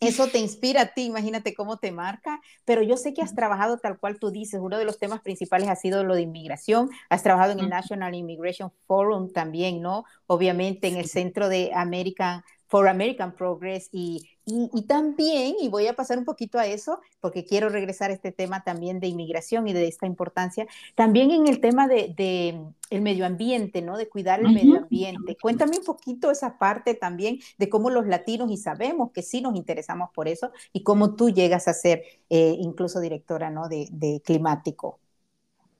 Eso 0.00 0.28
te 0.28 0.38
inspira 0.38 0.82
a 0.82 0.94
ti, 0.94 1.04
imagínate 1.04 1.54
cómo 1.54 1.78
te 1.78 1.92
marca, 1.92 2.40
pero 2.64 2.82
yo 2.82 2.96
sé 2.96 3.14
que 3.14 3.22
has 3.22 3.34
trabajado 3.34 3.78
tal 3.78 3.98
cual 3.98 4.18
tú 4.18 4.30
dices, 4.30 4.60
uno 4.62 4.78
de 4.78 4.84
los 4.84 4.98
temas 4.98 5.20
principales 5.20 5.68
ha 5.68 5.76
sido 5.76 6.04
lo 6.04 6.14
de 6.14 6.22
inmigración, 6.22 6.90
has 7.08 7.22
trabajado 7.22 7.52
en 7.52 7.60
el 7.60 7.68
National 7.68 8.14
Immigration 8.14 8.70
Forum 8.86 9.32
también, 9.32 9.80
¿no? 9.80 10.04
Obviamente 10.26 10.88
en 10.88 10.96
el 10.96 11.08
Centro 11.08 11.48
de 11.48 11.70
American 11.74 12.42
for 12.68 12.86
American 12.86 13.34
Progress 13.34 13.88
y, 13.92 14.28
y, 14.72 14.82
también, 14.82 15.54
y 15.60 15.68
voy 15.68 15.86
a 15.86 15.94
pasar 15.94 16.18
un 16.18 16.24
poquito 16.24 16.58
a 16.58 16.66
eso, 16.66 17.00
porque 17.20 17.44
quiero 17.44 17.68
regresar 17.68 18.10
a 18.10 18.14
este 18.14 18.32
tema 18.32 18.64
también 18.64 19.00
de 19.00 19.06
inmigración 19.06 19.68
y 19.68 19.72
de 19.72 19.86
esta 19.86 20.06
importancia, 20.06 20.66
también 20.94 21.30
en 21.30 21.46
el 21.46 21.60
tema 21.60 21.86
de, 21.88 22.14
de 22.16 22.60
el 22.90 23.02
medio 23.02 23.26
ambiente, 23.26 23.82
¿no? 23.82 23.96
De 23.96 24.08
cuidar 24.08 24.40
el 24.40 24.50
medio 24.52 24.78
ambiente. 24.78 25.36
Cuéntame 25.40 25.78
un 25.78 25.84
poquito 25.84 26.30
esa 26.30 26.58
parte 26.58 26.94
también 26.94 27.38
de 27.58 27.68
cómo 27.68 27.90
los 27.90 28.06
latinos, 28.06 28.50
y 28.50 28.56
sabemos 28.56 29.12
que 29.12 29.22
sí 29.22 29.40
nos 29.40 29.56
interesamos 29.56 30.10
por 30.14 30.28
eso, 30.28 30.50
y 30.72 30.82
cómo 30.82 31.14
tú 31.14 31.30
llegas 31.30 31.68
a 31.68 31.74
ser 31.74 32.02
eh, 32.30 32.56
incluso 32.58 33.00
directora, 33.00 33.50
¿no? 33.50 33.68
De, 33.68 33.88
de 33.90 34.20
climático. 34.24 35.00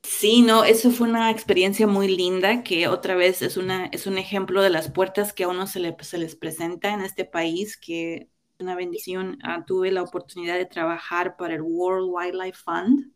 Sí, 0.03 0.43
no, 0.43 0.65
eso 0.65 0.91
fue 0.91 1.09
una 1.09 1.31
experiencia 1.31 1.87
muy 1.87 2.09
linda 2.09 2.63
que 2.63 2.89
otra 2.89 3.15
vez 3.15 3.43
es, 3.43 3.57
una, 3.57 3.87
es 3.87 4.07
un 4.07 4.17
ejemplo 4.17 4.63
de 4.63 4.71
las 4.71 4.91
puertas 4.91 5.33
que 5.33 5.45
a 5.45 5.49
uno 5.49 5.67
se, 5.67 5.81
le, 5.81 5.97
se 6.01 6.19
les 6.19 6.35
presenta 6.35 6.93
en 6.95 7.03
este 7.03 7.25
país, 7.25 7.77
que 7.77 8.29
una 8.59 8.75
bendición. 8.75 9.38
Ah, 9.43 9.65
tuve 9.67 9.91
la 9.91 10.03
oportunidad 10.03 10.57
de 10.57 10.67
trabajar 10.67 11.37
para 11.37 11.55
el 11.55 11.62
World 11.62 12.09
Wildlife 12.11 12.59
Fund, 12.65 13.12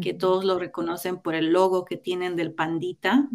que 0.00 0.12
todos 0.12 0.44
lo 0.44 0.58
reconocen 0.58 1.18
por 1.18 1.36
el 1.36 1.52
logo 1.52 1.84
que 1.84 1.96
tienen 1.96 2.34
del 2.34 2.52
pandita. 2.52 3.28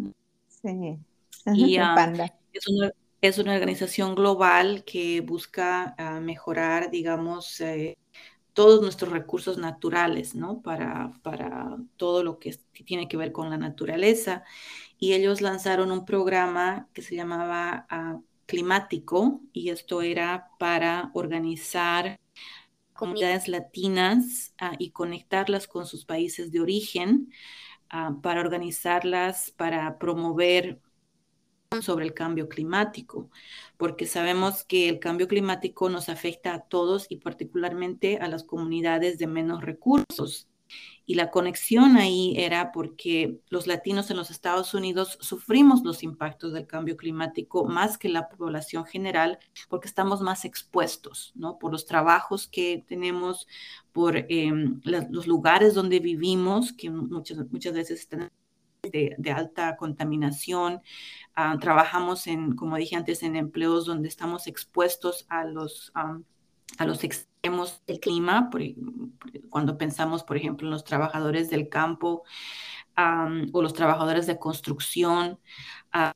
Sí, 0.48 0.98
y 1.46 1.78
uh, 1.78 1.94
panda. 1.94 2.34
Es 2.52 2.68
una, 2.68 2.92
es 3.22 3.38
una 3.38 3.54
organización 3.54 4.14
global 4.14 4.84
que 4.84 5.22
busca 5.22 5.96
uh, 5.98 6.20
mejorar, 6.20 6.90
digamos, 6.90 7.62
eh, 7.62 7.96
todos 8.52 8.82
nuestros 8.82 9.10
recursos 9.10 9.56
naturales, 9.56 10.34
¿no? 10.34 10.60
Para, 10.60 11.18
para 11.22 11.78
todo 11.96 12.22
lo 12.22 12.38
que 12.38 12.54
tiene 12.84 13.08
que 13.08 13.16
ver 13.16 13.32
con 13.32 13.48
la 13.48 13.56
naturaleza. 13.56 14.44
Y 14.98 15.14
ellos 15.14 15.40
lanzaron 15.40 15.90
un 15.92 16.04
programa 16.04 16.88
que 16.92 17.00
se 17.00 17.16
llamaba 17.16 17.86
Climático 18.50 19.40
y 19.52 19.70
esto 19.70 20.02
era 20.02 20.50
para 20.58 21.12
organizar 21.14 22.18
comunidades 22.92 23.46
latinas 23.46 24.54
uh, 24.60 24.74
y 24.76 24.90
conectarlas 24.90 25.68
con 25.68 25.86
sus 25.86 26.04
países 26.04 26.50
de 26.50 26.58
origen, 26.58 27.32
uh, 27.94 28.20
para 28.20 28.40
organizarlas, 28.40 29.52
para 29.52 29.98
promover 29.98 30.80
sobre 31.80 32.04
el 32.04 32.12
cambio 32.12 32.48
climático, 32.48 33.30
porque 33.76 34.06
sabemos 34.06 34.64
que 34.64 34.88
el 34.88 34.98
cambio 34.98 35.28
climático 35.28 35.88
nos 35.88 36.08
afecta 36.08 36.52
a 36.52 36.62
todos 36.62 37.06
y 37.08 37.18
particularmente 37.18 38.18
a 38.18 38.26
las 38.26 38.42
comunidades 38.42 39.16
de 39.18 39.28
menos 39.28 39.62
recursos. 39.62 40.49
Y 41.10 41.14
la 41.14 41.32
conexión 41.32 41.96
ahí 41.96 42.34
era 42.36 42.70
porque 42.70 43.40
los 43.48 43.66
latinos 43.66 44.12
en 44.12 44.16
los 44.16 44.30
Estados 44.30 44.74
Unidos 44.74 45.18
sufrimos 45.20 45.82
los 45.82 46.04
impactos 46.04 46.52
del 46.52 46.68
cambio 46.68 46.96
climático 46.96 47.64
más 47.64 47.98
que 47.98 48.08
la 48.08 48.28
población 48.28 48.84
general, 48.84 49.40
porque 49.68 49.88
estamos 49.88 50.20
más 50.20 50.44
expuestos, 50.44 51.32
¿no? 51.34 51.58
Por 51.58 51.72
los 51.72 51.84
trabajos 51.84 52.46
que 52.46 52.84
tenemos, 52.86 53.48
por 53.90 54.18
em, 54.28 54.80
los 54.84 55.26
lugares 55.26 55.74
donde 55.74 55.98
vivimos, 55.98 56.72
que 56.72 56.90
muchas, 56.90 57.38
muchas 57.50 57.74
veces 57.74 57.98
están 58.02 58.30
de, 58.82 59.16
alta 59.34 59.76
contaminación. 59.76 60.80
Ah, 61.34 61.56
trabajamos 61.60 62.28
en, 62.28 62.54
como 62.54 62.76
dije 62.76 62.94
antes, 62.94 63.24
en 63.24 63.34
empleos 63.34 63.84
donde 63.84 64.06
estamos 64.06 64.46
expuestos 64.46 65.26
a 65.28 65.44
los, 65.44 65.90
a 66.78 66.86
los 66.86 67.04
extremos 67.04 67.82
del 67.86 68.00
clima, 68.00 68.50
cuando 69.48 69.78
pensamos, 69.78 70.24
por 70.24 70.36
ejemplo, 70.36 70.66
en 70.66 70.72
los 70.72 70.84
trabajadores 70.84 71.50
del 71.50 71.68
campo 71.68 72.24
o 73.52 73.62
los 73.62 73.74
trabajadores 73.74 74.26
de 74.26 74.38
construcción. 74.38 75.38
Ah, 75.92 76.14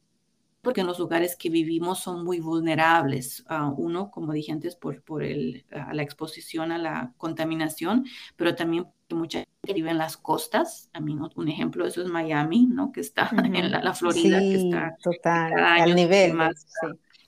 porque 0.65 0.81
en 0.81 0.87
los 0.87 0.99
lugares 0.99 1.37
que 1.37 1.51
vivimos 1.51 2.01
son 2.01 2.25
muy 2.25 2.41
vulnerables. 2.41 3.45
uno, 3.77 4.11
como 4.11 4.33
dije 4.33 4.51
antes, 4.51 4.75
por, 4.75 5.03
por 5.03 5.23
el, 5.23 5.65
la 5.71 6.03
exposición 6.03 6.73
a 6.73 6.79
la 6.79 7.13
contaminación, 7.19 8.07
pero 8.37 8.55
también 8.55 8.87
mucha 9.11 9.39
gente 9.39 9.75
vive 9.75 9.91
en 9.91 9.99
las 9.99 10.17
costas. 10.17 10.91
A 10.93 11.01
mí, 11.01 11.17
un 11.37 11.49
ejemplo 11.49 11.85
de 11.85 11.91
eso 11.91 12.03
es 12.03 12.09
Miami, 12.09 12.67
¿no? 12.67 12.91
Que 12.91 13.01
está 13.01 13.31
en 13.45 13.71
la, 13.71 13.95
Florida, 13.95 14.41
que 14.41 14.55
está 14.55 14.97
total, 15.03 15.53
al 15.53 15.95
nivel. 15.95 16.33
Más, 16.35 16.67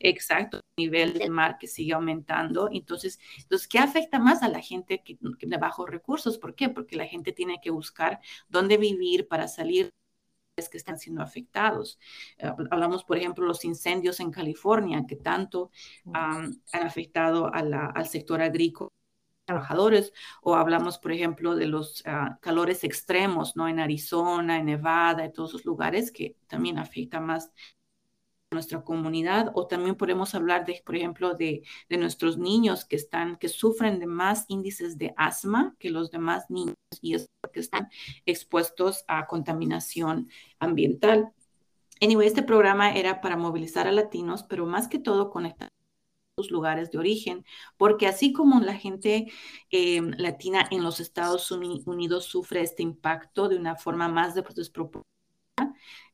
Exacto, 0.01 0.61
nivel 0.77 1.15
del 1.15 1.31
mar 1.31 1.59
que 1.59 1.67
sigue 1.67 1.95
aumentando. 1.95 2.69
Entonces, 2.73 3.19
entonces, 3.39 3.69
¿qué 3.69 3.79
afecta 3.79 4.19
más 4.19 4.43
a 4.43 4.49
la 4.49 4.61
gente 4.61 5.03
que, 5.03 5.19
de 5.21 5.57
bajos 5.57 5.89
recursos? 5.89 6.39
¿Por 6.39 6.55
qué? 6.55 6.69
Porque 6.69 6.97
la 6.97 7.07
gente 7.07 7.33
tiene 7.33 7.61
que 7.63 7.71
buscar 7.71 8.21
dónde 8.49 8.77
vivir 8.77 9.29
para 9.29 9.49
salir 9.49 9.91
que 10.71 10.79
están 10.79 10.99
siendo 10.99 11.23
afectados. 11.23 11.99
Eh, 12.39 12.51
hablamos, 12.71 13.05
por 13.05 13.19
ejemplo, 13.19 13.45
los 13.45 13.65
incendios 13.65 14.21
en 14.21 14.31
California, 14.31 15.05
que 15.07 15.17
tanto 15.17 15.71
han 16.15 16.63
afectado 16.73 17.51
al 17.53 18.07
sector 18.07 18.41
agrícola 18.41 18.91
trabajadores, 19.47 20.13
o 20.43 20.57
hablamos, 20.57 20.99
por 20.99 21.13
ejemplo, 21.13 21.55
de 21.55 21.67
los 21.67 22.03
ah, 22.05 22.39
calores 22.43 22.85
extremos, 22.85 23.57
¿no? 23.57 23.69
En 23.69 23.81
Arizona, 23.81 24.59
en 24.59 24.67
Nevada, 24.67 25.25
en 25.25 25.33
todos 25.33 25.51
esos 25.51 25.65
lugares 25.65 26.11
que 26.13 26.37
también 26.49 26.79
afecta 26.79 27.21
más 27.21 27.53
nuestra 28.53 28.83
comunidad 28.83 29.51
o 29.55 29.67
también 29.67 29.97
podemos 29.97 30.35
hablar 30.35 30.65
de, 30.65 30.83
por 30.85 30.97
ejemplo, 30.97 31.35
de, 31.35 31.63
de, 31.89 31.97
nuestros 31.97 32.39
niños 32.39 32.85
que 32.85 32.97
están, 32.97 33.37
que 33.37 33.49
sufren 33.49 33.99
de 33.99 34.07
más 34.07 34.45
índices 34.49 34.99
de 34.99 35.15
asma 35.17 35.75
que 35.79 35.91
los 35.91 36.11
demás 36.11 36.49
niños 36.49 36.75
y 37.01 37.15
es 37.15 37.27
porque 37.41 37.61
están 37.61 37.89
expuestos 38.25 39.05
a 39.09 39.27
contaminación 39.27 40.29
ambiental. 40.59 41.33
Anyway, 42.01 42.27
este 42.27 42.43
programa 42.43 42.93
era 42.93 43.21
para 43.21 43.37
movilizar 43.37 43.87
a 43.89 43.93
latinos, 43.93 44.45
pero 44.45 44.67
más 44.67 44.87
que 44.89 44.99
todo 44.99 45.31
conectar 45.31 45.69
sus 46.39 46.51
lugares 46.51 46.91
de 46.91 46.99
origen, 46.99 47.47
porque 47.79 48.07
así 48.07 48.33
como 48.33 48.61
la 48.61 48.75
gente 48.75 49.33
eh, 49.71 50.03
latina 50.19 50.69
en 50.71 50.85
los 50.85 51.01
Estados 51.01 51.51
Unidos 51.51 52.27
sufre 52.27 52.61
este 52.61 52.83
impacto 52.83 53.49
de 53.49 53.57
una 53.57 53.77
forma 53.77 54.09
más 54.09 54.35
desproporcionada, 54.35 55.16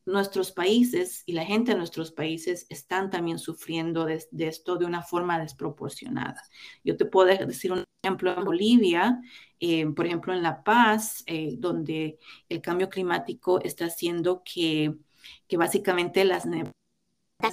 nuestros 0.04 0.52
países 0.52 1.22
y 1.26 1.32
la 1.32 1.44
gente 1.44 1.72
de 1.72 1.78
nuestros 1.78 2.12
países 2.12 2.66
están 2.68 3.10
también 3.10 3.38
sufriendo 3.38 4.04
de, 4.04 4.24
esto 4.38 4.76
de 4.76 4.84
una 4.84 5.02
forma 5.02 5.38
desproporcionada. 5.38 6.42
Yo 6.84 6.96
te 6.96 7.04
puedo 7.04 7.28
decir 7.46 7.72
un 7.72 7.84
ejemplo 8.02 8.36
en 8.36 8.44
Bolivia, 8.44 9.20
eh, 9.60 9.86
por 9.86 10.06
ejemplo 10.06 10.32
en 10.32 10.42
La 10.42 10.64
Paz, 10.64 11.22
eh, 11.26 11.54
donde 11.58 12.18
el 12.48 12.60
cambio 12.60 12.88
climático 12.88 13.60
está 13.62 13.86
haciendo 13.86 14.42
que, 14.44 14.94
que 15.46 15.56
básicamente 15.56 16.24
las 16.24 16.46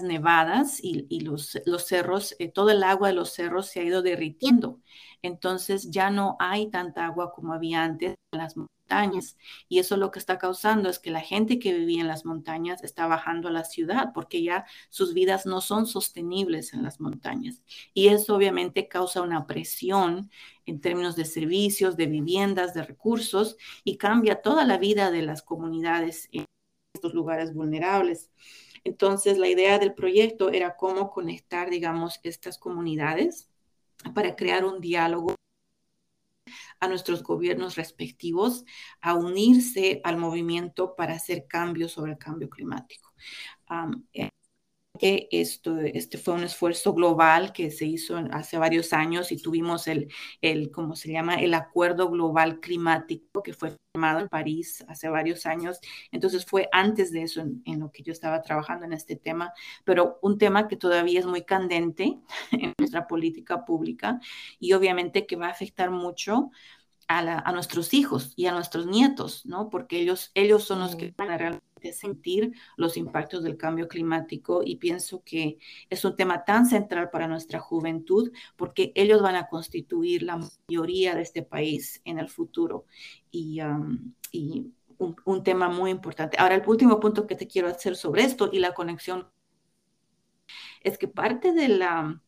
nevadas 0.02 0.80
y, 0.84 1.20
los, 1.22 1.60
los, 1.66 1.86
cerros, 1.86 2.36
eh, 2.40 2.50
todo 2.52 2.70
el 2.72 2.84
agua 2.84 3.10
de 3.10 3.16
los 3.16 3.34
cerros 3.34 3.68
se 3.68 3.80
ha 3.80 3.84
ido 3.84 4.02
derritiendo. 4.02 4.80
Entonces 5.22 5.90
ya 5.92 6.10
no 6.10 6.36
hay 6.40 6.70
tanta 6.70 7.06
agua 7.06 7.32
como 7.32 7.54
había 7.54 7.84
antes 7.84 8.16
las. 8.32 8.56
Y 9.68 9.80
eso 9.80 9.98
lo 9.98 10.12
que 10.12 10.20
está 10.20 10.38
causando 10.38 10.90
es 10.90 11.00
que 11.00 11.12
la 11.12 11.22
gente 11.22 11.60
que 11.60 11.74
vivía 11.74 12.02
en 12.02 12.08
las 12.08 12.26
montañas 12.26 12.84
está 12.84 13.08
bajando 13.08 13.48
a 13.48 13.52
la 13.52 13.64
ciudad 13.64 14.12
porque 14.14 14.42
ya 14.42 14.66
sus 14.90 15.14
vidas 15.14 15.46
no 15.46 15.62
son 15.62 15.86
sostenibles 15.86 16.74
en 16.74 16.84
las 16.84 17.00
montañas. 17.00 17.62
Y 17.94 18.08
eso 18.08 18.36
obviamente 18.36 18.88
causa 18.88 19.22
una 19.22 19.46
presión 19.46 20.32
en 20.66 20.82
términos 20.82 21.16
de 21.16 21.26
servicios, 21.26 21.98
de 21.98 22.08
viviendas, 22.08 22.74
de 22.74 22.84
recursos 22.84 23.58
y 23.84 23.98
cambia 23.98 24.42
toda 24.42 24.66
la 24.66 24.78
vida 24.78 25.12
de 25.12 25.22
las 25.22 25.42
comunidades 25.42 26.28
en 26.32 26.46
estos 26.94 27.14
lugares 27.14 27.54
vulnerables. 27.54 28.32
Entonces, 28.84 29.38
la 29.38 29.50
idea 29.50 29.78
del 29.78 29.94
proyecto 29.94 30.50
era 30.52 30.76
cómo 30.76 31.12
conectar, 31.12 31.70
digamos, 31.70 32.20
estas 32.24 32.58
comunidades 32.58 33.50
para 34.16 34.36
crear 34.36 34.66
un 34.66 34.80
diálogo 34.80 35.36
a 36.80 36.88
nuestros 36.88 37.24
gobiernos 37.24 37.76
respectivos 37.76 38.66
a 39.02 39.14
unirse 39.14 40.02
al 40.04 40.18
movimiento 40.18 40.96
para 40.96 41.14
hacer 41.14 41.46
cambios 41.48 41.92
sobre 41.92 42.14
el 42.14 42.18
cambio 42.18 42.50
climático. 42.50 43.14
Eh, 44.14 44.30
que 45.00 45.28
esto, 45.32 45.80
este 45.80 46.18
fue 46.18 46.36
un 46.36 46.44
esfuerzo 46.44 46.94
global 46.94 47.54
que 47.54 47.72
se 47.72 47.86
hizo 47.86 48.18
hace 48.32 48.58
varios 48.58 48.94
años 48.94 49.32
y 49.32 49.42
tuvimos 49.42 49.88
el, 49.88 50.12
el, 50.42 50.70
¿cómo 50.72 50.96
se 50.96 51.12
llama? 51.12 51.36
El 51.36 51.54
Acuerdo 51.56 52.10
Global 52.10 52.60
Climático 52.60 53.42
que 53.42 53.54
fue 53.54 53.76
firmado 53.94 54.20
en 54.20 54.30
París 54.30 54.86
hace 54.88 55.10
varios 55.10 55.46
años. 55.46 55.80
Entonces 56.12 56.46
fue 56.46 56.70
antes 56.72 57.12
de 57.12 57.24
eso 57.24 57.42
en, 57.42 57.64
en, 57.66 57.80
lo 57.80 57.92
que 57.92 58.04
yo 58.04 58.12
estaba 58.12 58.42
trabajando 58.44 58.86
en 58.86 58.94
este 58.94 59.16
tema, 59.16 59.54
pero 59.86 60.20
un 60.22 60.38
tema 60.38 60.68
que 60.68 60.76
todavía 60.76 61.20
es 61.20 61.26
muy 61.26 61.44
candente 61.44 62.20
en 62.52 62.74
nuestra 62.78 63.08
política 63.08 63.66
pública 63.66 64.20
y 64.60 64.74
obviamente 64.74 65.26
que 65.26 65.36
va 65.38 65.48
a 65.48 65.52
afectar 65.52 65.90
mucho 65.90 66.52
a, 67.10 67.52
nuestros 67.52 67.94
hijos 67.94 68.34
y 68.36 68.46
a 68.46 68.52
nuestros 68.52 68.86
nietos, 68.86 69.46
¿no? 69.46 69.70
Porque 69.70 70.00
ellos, 70.00 70.32
ellos 70.36 70.64
son 70.64 70.80
los 70.80 70.96
que 70.96 71.14
van 71.18 71.32
a 71.32 71.38
realmente 71.38 71.66
sentir 71.94 72.54
los 72.78 72.98
impactos 72.98 73.44
del 73.44 73.58
cambio 73.58 73.88
climático 73.88 74.62
y 74.64 74.78
pienso 74.78 75.24
que 75.24 75.58
es 75.90 76.06
un 76.06 76.16
tema 76.16 76.46
tan 76.46 76.66
central 76.66 77.10
para 77.10 77.28
nuestra 77.28 77.60
juventud 77.60 78.32
porque 78.56 78.92
ellos 78.96 79.22
van 79.22 79.36
a 79.36 79.48
constituir 79.48 80.24
la 80.24 80.40
mayoría 80.68 81.16
de 81.16 81.22
este 81.22 81.44
país 81.44 82.02
en 82.06 82.20
el 82.20 82.30
futuro 82.30 82.86
y, 83.32 83.60
y 84.32 84.72
un, 84.98 85.16
un 85.26 85.44
tema 85.44 85.70
muy 85.70 85.92
importante. 85.92 86.38
Ahora, 86.40 86.56
el 86.56 86.68
último 86.68 87.00
punto 87.00 87.26
que 87.26 87.36
te 87.36 87.48
quiero 87.48 87.68
hacer 87.68 87.96
sobre 87.96 88.24
esto 88.24 88.50
y 88.52 88.60
la 88.60 88.74
conexión 88.74 89.28
es 90.82 90.98
que 90.98 91.08
parte 91.08 91.54
de 91.54 91.68
la 91.68 92.22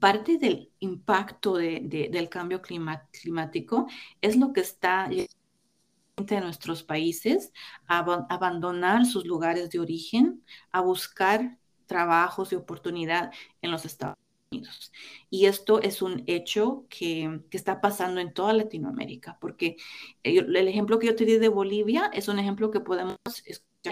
parte 0.00 0.38
del 0.38 0.72
impacto 0.80 1.56
del 1.56 2.28
cambio 2.28 2.60
climático 2.60 3.86
es 4.20 4.36
lo 4.36 4.52
que 4.52 4.60
está 4.60 5.08
de 6.16 6.40
nuestros 6.40 6.82
países 6.82 7.52
a 7.88 7.98
abandonar 8.30 9.04
sus 9.04 9.26
lugares 9.26 9.70
de 9.70 9.80
origen, 9.80 10.42
a 10.72 10.80
buscar 10.80 11.58
trabajos 11.86 12.52
y 12.52 12.54
oportunidad 12.56 13.32
en 13.60 13.70
los 13.70 13.84
Estados 13.84 14.16
Unidos. 14.50 14.92
Y 15.28 15.46
esto 15.46 15.82
es 15.82 16.00
un 16.00 16.22
hecho 16.26 16.86
que, 16.88 17.40
que, 17.50 17.56
está 17.56 17.80
pasando 17.80 18.20
en 18.20 18.32
toda 18.32 18.54
Latinoamérica, 18.54 19.36
porque 19.40 19.76
el 20.22 20.68
ejemplo 20.68 20.98
que 20.98 21.08
yo 21.08 21.16
te 21.16 21.26
di 21.26 21.36
de 21.36 21.48
Bolivia 21.48 22.10
es 22.14 22.28
un 22.28 22.38
ejemplo 22.38 22.70
que 22.70 22.80
podemos 22.80 23.16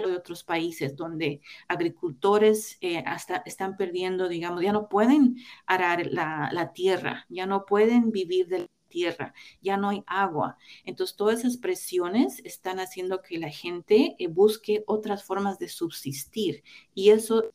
de 0.03 0.17
otros 0.17 0.45
países 0.45 0.97
donde 0.97 1.41
agricultores 1.69 2.79
eh, 2.81 3.03
hasta 3.07 3.43
están 3.47 3.77
perdiendo, 3.77 4.29
digamos, 4.29 4.63
ya 4.63 4.73
no 4.73 4.89
pueden 4.89 5.37
arar 5.67 6.07
la, 6.07 6.73
tierra, 6.75 7.27
ya 7.29 7.47
no 7.47 7.65
pueden 7.65 8.11
vivir 8.11 8.49
de 8.49 8.61
la 8.61 8.67
tierra, 8.95 9.35
ya 9.61 9.77
no 9.77 9.89
hay 9.89 10.05
agua. 10.07 10.57
Entonces, 10.85 11.17
todas 11.17 11.41
esas 11.41 11.57
presiones 11.57 12.41
están 12.45 12.79
haciendo 12.79 13.23
que 13.23 13.39
la 13.39 13.51
gente 13.51 14.15
eh, 14.19 14.29
busque 14.29 14.85
otras 14.87 15.25
formas 15.25 15.59
de 15.59 15.69
subsistir 15.69 16.63
y 16.95 17.11
eso 17.11 17.51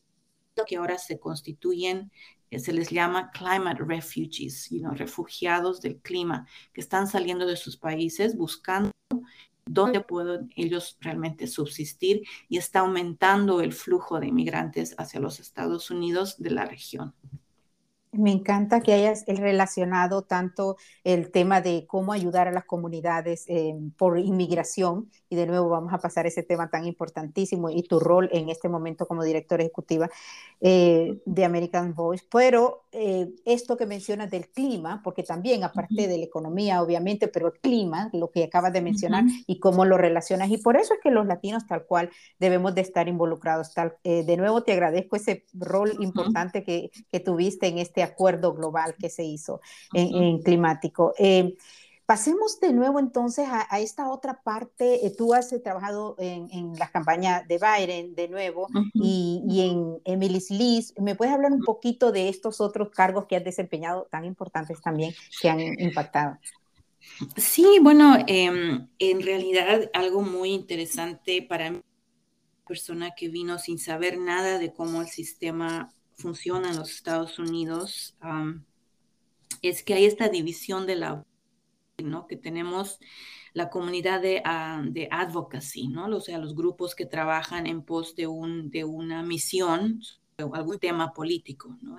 que 0.68 0.76
ahora 0.76 0.98
se 0.98 1.18
constituyen 1.20 2.12
eh, 2.52 2.60
se 2.60 2.74
les 2.74 2.90
llama 2.90 3.32
climate 3.32 3.82
refugees, 3.82 4.70
you 4.70 4.84
refugiados 4.92 5.80
del 5.80 6.02
clima, 6.02 6.46
que 6.74 6.82
están 6.82 7.08
saliendo 7.08 7.46
de 7.46 7.56
sus 7.56 7.78
países 7.78 8.36
buscando 8.36 8.92
dónde 9.66 10.02
pueden 10.02 10.52
ellos 10.56 10.98
realmente 11.00 11.48
subsistir 11.48 12.24
y 12.50 12.58
está 12.58 12.80
aumentando 12.80 13.62
el 13.62 13.72
flujo 13.72 14.20
de 14.20 14.28
inmigrantes 14.28 14.96
hacia 14.98 15.22
los 15.22 15.40
Estados 15.40 15.92
Unidos 15.92 16.36
de 16.40 16.50
la 16.50 16.66
región. 16.66 17.14
Me 18.12 18.32
encanta 18.32 18.82
que 18.82 18.94
hayas 18.94 19.24
relacionado 19.28 20.24
tanto 20.24 20.78
el 21.04 21.30
tema 21.30 21.62
de 21.62 21.86
cómo 21.86 22.12
ayudar 22.12 22.48
a 22.48 22.52
las 22.52 22.66
comunidades 22.66 23.46
eh, 23.48 23.76
por 23.98 24.18
inmigración, 24.18 25.12
y 25.30 25.36
de 25.36 25.46
nuevo 25.46 25.70
vamos 25.70 25.94
a 25.94 26.00
pasar 26.00 26.26
ese 26.26 26.42
tema 26.42 26.72
tan 26.72 26.86
importantísimo 26.86 27.70
y 27.70 27.84
tu 27.84 28.00
rol 28.00 28.28
en 28.32 28.50
este 28.50 28.68
momento 28.68 29.06
como 29.06 29.24
directora 29.24 29.62
ejecutiva 29.62 30.10
eh, 30.60 31.20
de 31.24 31.46
American 31.46 31.94
Voice, 31.94 32.26
pero 32.32 32.86
eh, 32.92 33.30
esto 33.46 33.78
que 33.78 33.86
mencionas 33.86 34.32
del 34.32 34.50
clima, 34.50 35.02
porque 35.04 35.22
también 35.22 35.64
aparte 35.64 36.08
de 36.08 36.18
la 36.18 36.26
economía, 36.26 36.82
obviamente, 36.82 37.28
pero 37.28 37.50
el 37.50 37.60
clima, 37.60 38.10
lo 38.12 38.32
que 38.32 38.46
acabas 38.46 38.74
de 38.74 38.82
mencionar 38.82 39.26
y 39.46 39.60
cómo 39.60 39.86
lo 39.86 40.00
relacionas, 40.00 40.50
y 40.50 40.58
por 40.58 40.78
eso 40.78 40.96
es 40.96 41.00
que 41.00 41.12
los 41.12 41.28
latinos 41.28 41.68
tal 41.68 41.86
cual 41.86 42.10
debemos 42.40 42.74
de 42.74 42.82
estar 42.82 43.08
involucrados. 43.08 43.72
Tal, 43.76 43.98
de 44.04 44.36
nuevo 44.36 44.64
te 44.64 44.72
agradezco 44.74 45.16
ese 45.16 45.46
rol 45.54 45.92
importante 46.00 46.64
que, 46.64 46.90
que 47.12 47.20
tuviste 47.20 47.68
en 47.68 47.78
este 47.78 47.99
acuerdo 48.04 48.54
global 48.54 48.96
que 49.00 49.10
se 49.10 49.24
hizo 49.24 49.62
en, 49.94 50.42
climático. 50.42 51.14
Eh, 51.18 51.56
pasemos 52.06 52.60
de 52.60 52.74
nuevo 52.74 53.00
entonces 53.00 53.48
a, 53.50 53.80
esta 53.80 54.10
otra 54.10 54.42
parte. 54.42 55.06
Eh, 55.06 55.14
tú 55.16 55.34
has 55.34 55.54
eh, 55.54 55.60
trabajado 55.60 56.16
en, 56.18 56.50
en 56.52 56.74
las 56.74 56.92
campañas 56.92 57.48
de 57.48 57.60
Biden 57.60 58.16
de 58.16 58.28
nuevo 58.28 58.68
y, 58.94 59.44
y, 59.48 59.70
en 59.70 60.02
Emily's 60.06 60.50
List. 60.50 60.98
¿Me 61.00 61.16
puedes 61.16 61.34
hablar 61.34 61.52
un 61.52 61.64
poquito 61.64 62.12
de 62.12 62.30
estos 62.30 62.62
otros 62.62 62.90
cargos 62.90 63.26
que 63.26 63.36
has 63.36 63.44
desempeñado 63.44 64.08
tan 64.10 64.26
importantes 64.26 64.82
también 64.82 65.14
que 65.42 65.50
han 65.50 65.60
impactado? 65.60 66.38
Sí, 67.36 67.80
bueno, 67.82 68.18
em, 68.28 68.88
en 69.00 69.22
realidad 69.22 69.90
algo 69.94 70.22
muy 70.22 70.52
interesante 70.52 71.42
para 71.42 71.72
mí, 71.72 71.82
persona 72.68 73.12
que 73.16 73.30
vino 73.30 73.58
sin 73.58 73.80
saber 73.80 74.18
nada 74.18 74.58
de 74.58 74.74
cómo 74.74 75.02
el 75.02 75.08
sistema 75.08 75.94
funciona 76.20 76.70
en 76.70 76.78
los 76.78 76.92
Estados 76.92 77.40
Unidos 77.40 78.16
es 79.62 79.84
que 79.84 79.94
hay 79.94 80.06
esta 80.06 80.30
división 80.30 80.86
de 80.86 80.96
la, 80.96 81.26
¿no? 81.98 82.28
Que 82.28 82.38
tenemos 82.38 83.00
la 83.54 83.70
comunidad 83.70 84.22
de, 84.22 84.44
uh, 84.46 84.92
de 84.92 85.08
advocacy, 85.12 85.88
¿no? 85.88 86.06
O 86.08 86.22
sea, 86.22 86.38
los 86.38 86.56
grupos 86.56 86.96
que 86.96 87.06
trabajan 87.06 87.68
en 87.68 87.82
pos 87.84 88.16
de, 88.16 88.28
un, 88.28 88.70
de 88.70 88.84
una 88.84 89.24
misión 89.24 90.02
algún 90.54 90.80
tema 90.80 91.14
político. 91.14 91.78
¿no? 91.82 91.98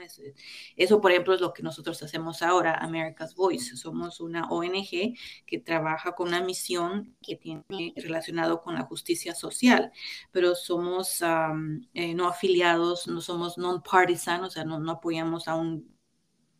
eso, 0.76 1.00
por 1.00 1.10
ejemplo, 1.10 1.34
es 1.34 1.40
lo 1.40 1.52
que 1.52 1.62
nosotros 1.62 2.02
hacemos 2.02 2.42
ahora, 2.42 2.74
America's 2.74 3.34
Voice. 3.34 3.76
Somos 3.76 4.20
una 4.20 4.48
ONG 4.50 5.14
que 5.46 5.58
trabaja 5.58 6.12
con 6.12 6.28
una 6.28 6.42
misión 6.42 7.16
que 7.22 7.36
tiene 7.36 7.92
relacionado 7.96 8.62
con 8.62 8.74
la 8.74 8.84
justicia 8.84 9.34
social, 9.34 9.92
pero 10.30 10.54
somos 10.54 11.22
eh, 11.94 12.14
no 12.14 12.28
afiliados, 12.28 13.06
no 13.06 13.20
somos 13.20 13.58
non-partisan, 13.58 14.44
o 14.44 14.50
sea, 14.50 14.64
no, 14.64 14.78
no 14.78 14.92
apoyamos 14.92 15.48
a 15.48 15.56
un 15.56 15.98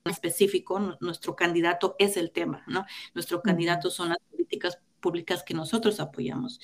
específico, 0.05 0.97
nuestro 1.01 1.37
candidato 1.37 1.97
es 1.99 2.17
el 2.17 2.33
tema, 2.33 2.65
¿no? 2.67 2.87
Nuestro 3.15 3.43
candidato 3.43 3.91
son 3.91 4.11
las 4.11 4.19
políticas 4.31 4.79
públicas 5.01 5.43
que 5.43 5.55
nosotros 5.55 6.01
apoyamos. 6.01 6.61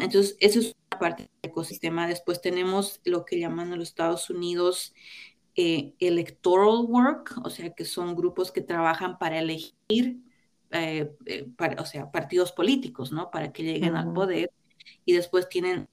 entonces, 0.00 0.36
eso 0.40 0.60
es 0.60 0.76
parte 1.00 1.24
del 1.24 1.50
ecosistema. 1.50 2.06
Después 2.06 2.40
tenemos 2.40 3.00
lo 3.04 3.24
que 3.24 3.40
llaman 3.40 3.72
en 3.72 3.80
los 3.80 3.88
Estados 3.88 4.30
Unidos 4.30 4.94
eh, 5.56 5.94
electoral 5.98 6.86
work, 6.86 7.40
o 7.44 7.50
sea, 7.50 7.74
que 7.74 7.84
son 7.84 8.14
grupos 8.14 8.52
que 8.52 8.60
trabajan 8.60 9.18
para 9.18 9.40
elegir, 9.40 10.20
eh, 10.70 11.10
eh, 11.26 11.52
o 11.76 11.84
sea, 11.84 12.12
partidos 12.12 12.52
políticos, 12.52 13.10
¿no? 13.10 13.32
Para 13.32 13.52
que 13.52 13.64
lleguen 13.64 13.96
al 13.96 14.12
poder. 14.12 14.52
Y 15.04 15.12
después 15.14 15.48
tienen 15.48 15.88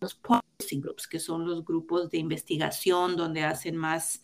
los 0.00 0.14
policy 0.14 0.80
groups, 0.80 1.08
que 1.08 1.18
son 1.18 1.46
los 1.46 1.64
grupos 1.64 2.10
de 2.10 2.18
investigación 2.18 3.16
donde 3.16 3.44
hacen 3.44 3.76
más 3.76 4.20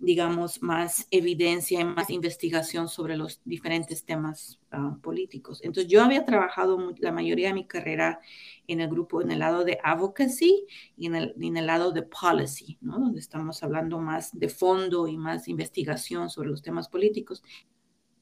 digamos, 0.00 0.62
más 0.62 1.08
evidencia 1.10 1.80
y 1.80 1.84
más 1.84 2.08
investigación 2.10 2.88
sobre 2.88 3.16
los 3.16 3.40
diferentes 3.44 4.04
temas 4.04 4.60
ah, 4.70 4.96
políticos. 5.02 5.60
Entonces, 5.64 5.90
yo 5.90 6.02
había 6.02 6.24
trabajado 6.24 6.94
la 6.98 7.10
mayoría 7.10 7.48
de 7.48 7.54
mi 7.54 7.66
carrera 7.66 8.20
en 8.68 8.80
el 8.80 8.88
grupo, 8.88 9.20
en 9.22 9.32
el 9.32 9.40
lado 9.40 9.64
de 9.64 9.78
advocacy 9.82 10.66
y 10.96 11.06
en 11.06 11.16
el, 11.16 11.34
en 11.40 11.56
el 11.56 11.66
lado 11.66 11.90
de 11.90 12.02
policy, 12.02 12.78
¿no? 12.80 12.98
Donde 12.98 13.18
estamos 13.18 13.62
hablando 13.64 13.98
más 13.98 14.38
de 14.38 14.48
fondo 14.48 15.08
y 15.08 15.16
más 15.16 15.48
investigación 15.48 16.30
sobre 16.30 16.50
los 16.50 16.62
temas 16.62 16.88
políticos. 16.88 17.42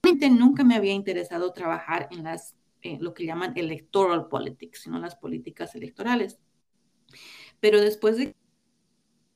Realmente 0.02 0.30
nunca 0.30 0.64
me 0.64 0.76
había 0.76 0.92
interesado 0.92 1.52
trabajar 1.52 2.08
en 2.10 2.24
las, 2.24 2.54
lo 3.00 3.12
que 3.12 3.26
llaman 3.26 3.52
electoral 3.56 4.28
politics, 4.28 4.82
sino 4.82 4.98
las 4.98 5.16
políticas 5.16 5.74
electorales. 5.74 6.38
Pero 7.60 7.80
después 7.80 8.16
de 8.16 8.34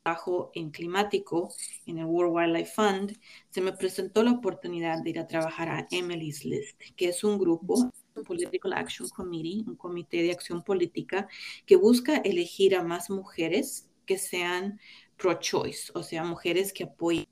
trabajo 0.02 0.50
en 0.54 0.70
climático 0.70 1.52
en 1.86 1.98
el 1.98 2.06
World 2.06 2.34
Wildlife 2.34 2.72
Fund, 2.74 3.18
se 3.50 3.60
me 3.60 3.72
presentó 3.72 4.22
la 4.22 4.32
oportunidad 4.32 5.02
de 5.02 5.10
ir 5.10 5.18
a 5.18 5.26
trabajar 5.26 5.68
a 5.68 5.86
Emily's 5.90 6.44
List, 6.44 6.80
que 6.96 7.08
es 7.08 7.24
un 7.24 7.38
grupo, 7.38 7.90
un 8.14 8.24
Political 8.24 8.72
Action 8.72 9.08
Committee, 9.08 9.64
un 9.66 9.76
comité 9.76 10.22
de 10.22 10.32
acción 10.32 10.62
política 10.62 11.28
que 11.66 11.76
busca 11.76 12.16
elegir 12.16 12.74
a 12.76 12.82
más 12.82 13.10
mujeres 13.10 13.88
que 14.06 14.18
sean 14.18 14.80
pro-choice, 15.16 15.92
o 15.94 16.02
sea, 16.02 16.24
mujeres 16.24 16.72
que 16.72 16.84
apoyen 16.84 17.26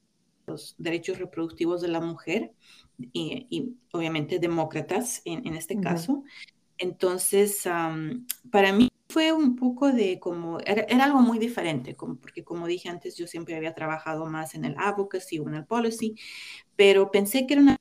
los 0.47 0.75
derechos 0.79 1.19
reproductivos 1.19 1.81
de 1.81 1.89
la 1.89 2.01
mujer 2.01 2.53
y, 3.13 3.77
obviamente 3.93 4.39
demócratas 4.39 5.23
en, 5.25 5.55
este 5.55 5.79
caso. 5.81 6.25
Entonces, 6.79 7.65
para 8.51 8.73
mí 8.73 8.89
fue 9.09 9.33
un 9.33 9.57
poco 9.57 9.91
de 9.93 10.21
como, 10.21 10.59
era, 10.61 10.85
algo 11.05 11.21
muy 11.21 11.39
diferente, 11.39 11.97
como, 11.97 12.17
porque 12.17 12.45
como 12.45 12.67
dije 12.67 12.89
antes, 12.89 13.17
yo 13.17 13.27
siempre 13.27 13.57
había 13.57 13.75
trabajado 13.75 14.27
más 14.27 14.55
en 14.55 14.65
el 14.65 14.75
advocacy 14.79 15.39
o 15.39 15.49
en 15.49 15.55
el 15.55 15.67
policy, 15.67 16.17
pero 16.77 17.11
pensé 17.11 17.47
que 17.47 17.55
era 17.55 17.63
una 17.63 17.77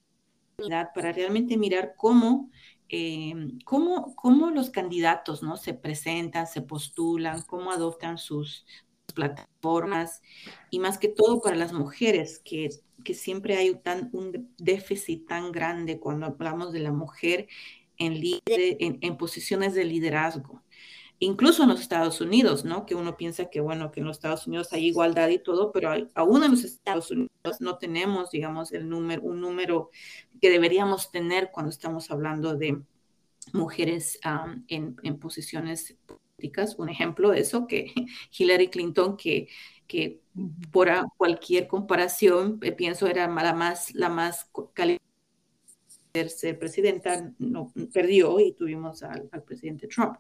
oportunidad 0.57 0.93
para 0.95 1.11
realmente 1.11 1.57
mirar 1.57 1.95
cómo, 1.97 2.49
eh, 2.89 3.33
cómo, 3.65 4.15
cómo, 4.15 4.51
los 4.51 4.69
candidatos 4.69 5.43
¿no? 5.43 5.57
se 5.57 5.73
presentan, 5.73 6.47
se 6.47 6.61
postulan, 6.61 7.41
cómo 7.43 7.71
adoptan 7.71 8.17
sus 8.17 8.65
plataformas 9.13 10.21
y 10.69 10.79
más 10.79 10.97
que 10.97 11.09
todo 11.09 11.41
para 11.41 11.55
las 11.57 11.73
mujeres, 11.73 12.39
que, 12.39 12.69
que 13.03 13.13
siempre 13.13 13.57
hay 13.57 13.75
tan, 13.75 14.09
un 14.13 14.53
déficit 14.57 15.27
tan 15.27 15.51
grande 15.51 15.99
cuando 15.99 16.27
hablamos 16.27 16.71
de 16.71 16.79
la 16.79 16.91
mujer 16.93 17.47
en, 17.97 18.21
en, 18.45 18.99
en 19.01 19.17
posiciones 19.17 19.73
de 19.73 19.85
liderazgo 19.85 20.63
incluso 21.19 21.63
en 21.63 21.69
los 21.69 21.81
Estados 21.81 22.21
Unidos, 22.21 22.65
¿no? 22.65 22.85
Que 22.85 22.95
uno 22.95 23.17
piensa 23.17 23.49
que, 23.49 23.59
bueno, 23.59 23.91
que 23.91 24.01
en 24.01 24.05
los 24.05 24.17
Estados 24.17 24.47
Unidos 24.47 24.71
hay 24.73 24.85
igualdad 24.87 25.29
y 25.29 25.39
todo, 25.39 25.71
pero 25.71 25.91
aún 26.13 26.43
en 26.43 26.51
los 26.51 26.63
Estados 26.63 27.11
Unidos 27.11 27.31
no 27.59 27.77
tenemos, 27.77 28.31
digamos, 28.31 28.71
el 28.71 28.87
número, 28.87 29.21
un 29.23 29.41
número 29.41 29.89
que 30.41 30.49
deberíamos 30.49 31.11
tener 31.11 31.49
cuando 31.51 31.71
estamos 31.71 32.11
hablando 32.11 32.55
de 32.55 32.81
mujeres 33.53 34.19
en, 34.67 34.95
posiciones 35.19 35.97
políticas. 36.05 36.75
Un 36.77 36.89
ejemplo 36.89 37.31
de 37.31 37.39
eso, 37.39 37.65
que 37.65 37.93
Hillary 38.37 38.69
Clinton, 38.69 39.17
que, 39.17 39.47
que 39.87 40.21
por 40.71 40.89
cualquier 41.17 41.67
comparación, 41.67 42.59
eh, 42.61 42.71
pienso 42.71 43.07
era 43.07 43.27
la 43.27 43.53
más, 43.53 43.93
la 43.95 44.09
más 44.09 44.49
ser 46.27 46.57
presidenta, 46.57 47.31
no 47.37 47.71
perdió 47.93 48.39
y 48.39 48.53
tuvimos 48.53 49.03
al 49.03 49.43
presidente 49.43 49.87
Trump. 49.87 50.17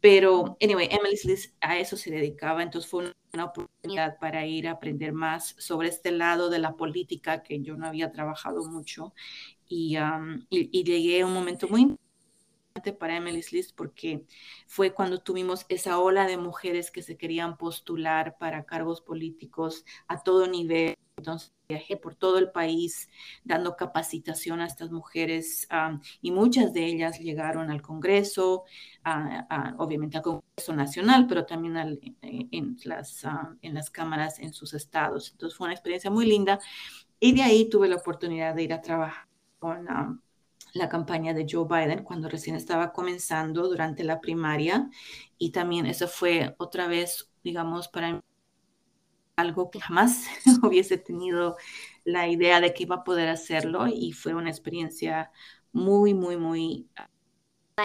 Pero, 0.00 0.56
anyway, 0.60 0.88
Emily 0.90 1.18
List 1.24 1.54
a 1.60 1.78
eso 1.78 1.96
se 1.96 2.10
dedicaba, 2.10 2.62
entonces 2.62 2.90
fue 2.90 3.12
una 3.34 3.44
oportunidad 3.44 4.18
para 4.18 4.46
ir 4.46 4.66
a 4.68 4.72
aprender 4.72 5.12
más 5.12 5.54
sobre 5.58 5.88
este 5.88 6.10
lado 6.10 6.48
de 6.50 6.58
la 6.58 6.76
política 6.76 7.42
que 7.42 7.60
yo 7.60 7.76
no 7.76 7.86
había 7.86 8.10
trabajado 8.12 8.64
mucho. 8.64 9.14
Y, 9.68 9.96
y, 10.50 10.84
llegué 10.84 11.20
a 11.22 11.26
un 11.26 11.34
momento 11.34 11.68
muy 11.68 11.82
importante 11.82 12.09
para 12.92 13.16
Emily's 13.16 13.52
List 13.52 13.72
porque 13.76 14.24
fue 14.66 14.92
cuando 14.92 15.18
tuvimos 15.18 15.66
esa 15.68 15.98
ola 15.98 16.26
de 16.26 16.36
mujeres 16.36 16.90
que 16.90 17.02
se 17.02 17.16
querían 17.16 17.56
postular 17.56 18.36
para 18.38 18.64
cargos 18.64 19.00
políticos 19.00 19.84
a 20.08 20.22
todo 20.22 20.46
nivel. 20.46 20.96
Entonces, 21.16 21.52
viajé 21.68 21.96
por 21.98 22.14
todo 22.14 22.38
el 22.38 22.50
país 22.50 23.10
dando 23.44 23.76
capacitación 23.76 24.60
a 24.60 24.66
estas 24.66 24.90
mujeres 24.90 25.68
y 26.22 26.30
muchas 26.30 26.72
de 26.72 26.86
ellas 26.86 27.20
llegaron 27.20 27.70
al 27.70 27.82
Congreso, 27.82 28.64
obviamente 29.78 30.16
al 30.16 30.22
Congreso 30.22 30.74
Nacional, 30.74 31.26
pero 31.28 31.44
también 31.44 31.76
eh, 32.22 32.48
en, 32.50 32.76
las, 32.84 33.22
en 33.60 33.74
las 33.74 33.90
cámaras 33.90 34.38
en 34.38 34.54
sus 34.54 34.72
estados. 34.72 35.30
Entonces 35.32 35.56
fue 35.56 35.66
una 35.66 35.74
experiencia 35.74 36.10
muy 36.10 36.26
linda 36.26 36.58
y 37.20 37.34
de 37.34 37.42
ahí 37.42 37.68
tuve 37.68 37.88
la 37.88 37.96
oportunidad 37.96 38.54
de 38.54 38.62
ir 38.62 38.72
a 38.72 38.80
trabajar 38.80 39.28
con 39.58 39.86
la 40.74 40.88
campaña 40.88 41.34
de 41.34 41.46
Joe 41.50 41.66
Biden 41.68 42.04
cuando 42.04 42.28
recién 42.28 42.56
estaba 42.56 42.92
comenzando 42.92 43.68
durante 43.68 44.04
la 44.04 44.20
primaria. 44.20 44.90
Y 45.38 45.50
también 45.50 45.86
eso 45.86 46.08
fue 46.08 46.54
otra 46.58 46.86
vez, 46.86 47.30
digamos, 47.42 47.88
para 47.88 48.12
mí 48.12 48.20
algo 49.36 49.70
que 49.70 49.80
jamás 49.80 50.26
hubiese 50.62 50.98
tenido 50.98 51.56
la 52.04 52.28
idea 52.28 52.60
de 52.60 52.74
que 52.74 52.84
iba 52.84 52.96
a 52.96 53.04
poder 53.04 53.28
hacerlo. 53.28 53.86
Y 53.88 54.12
fue 54.12 54.34
una 54.34 54.50
experiencia 54.50 55.30
muy, 55.72 56.14
muy, 56.14 56.36
muy 56.36 56.88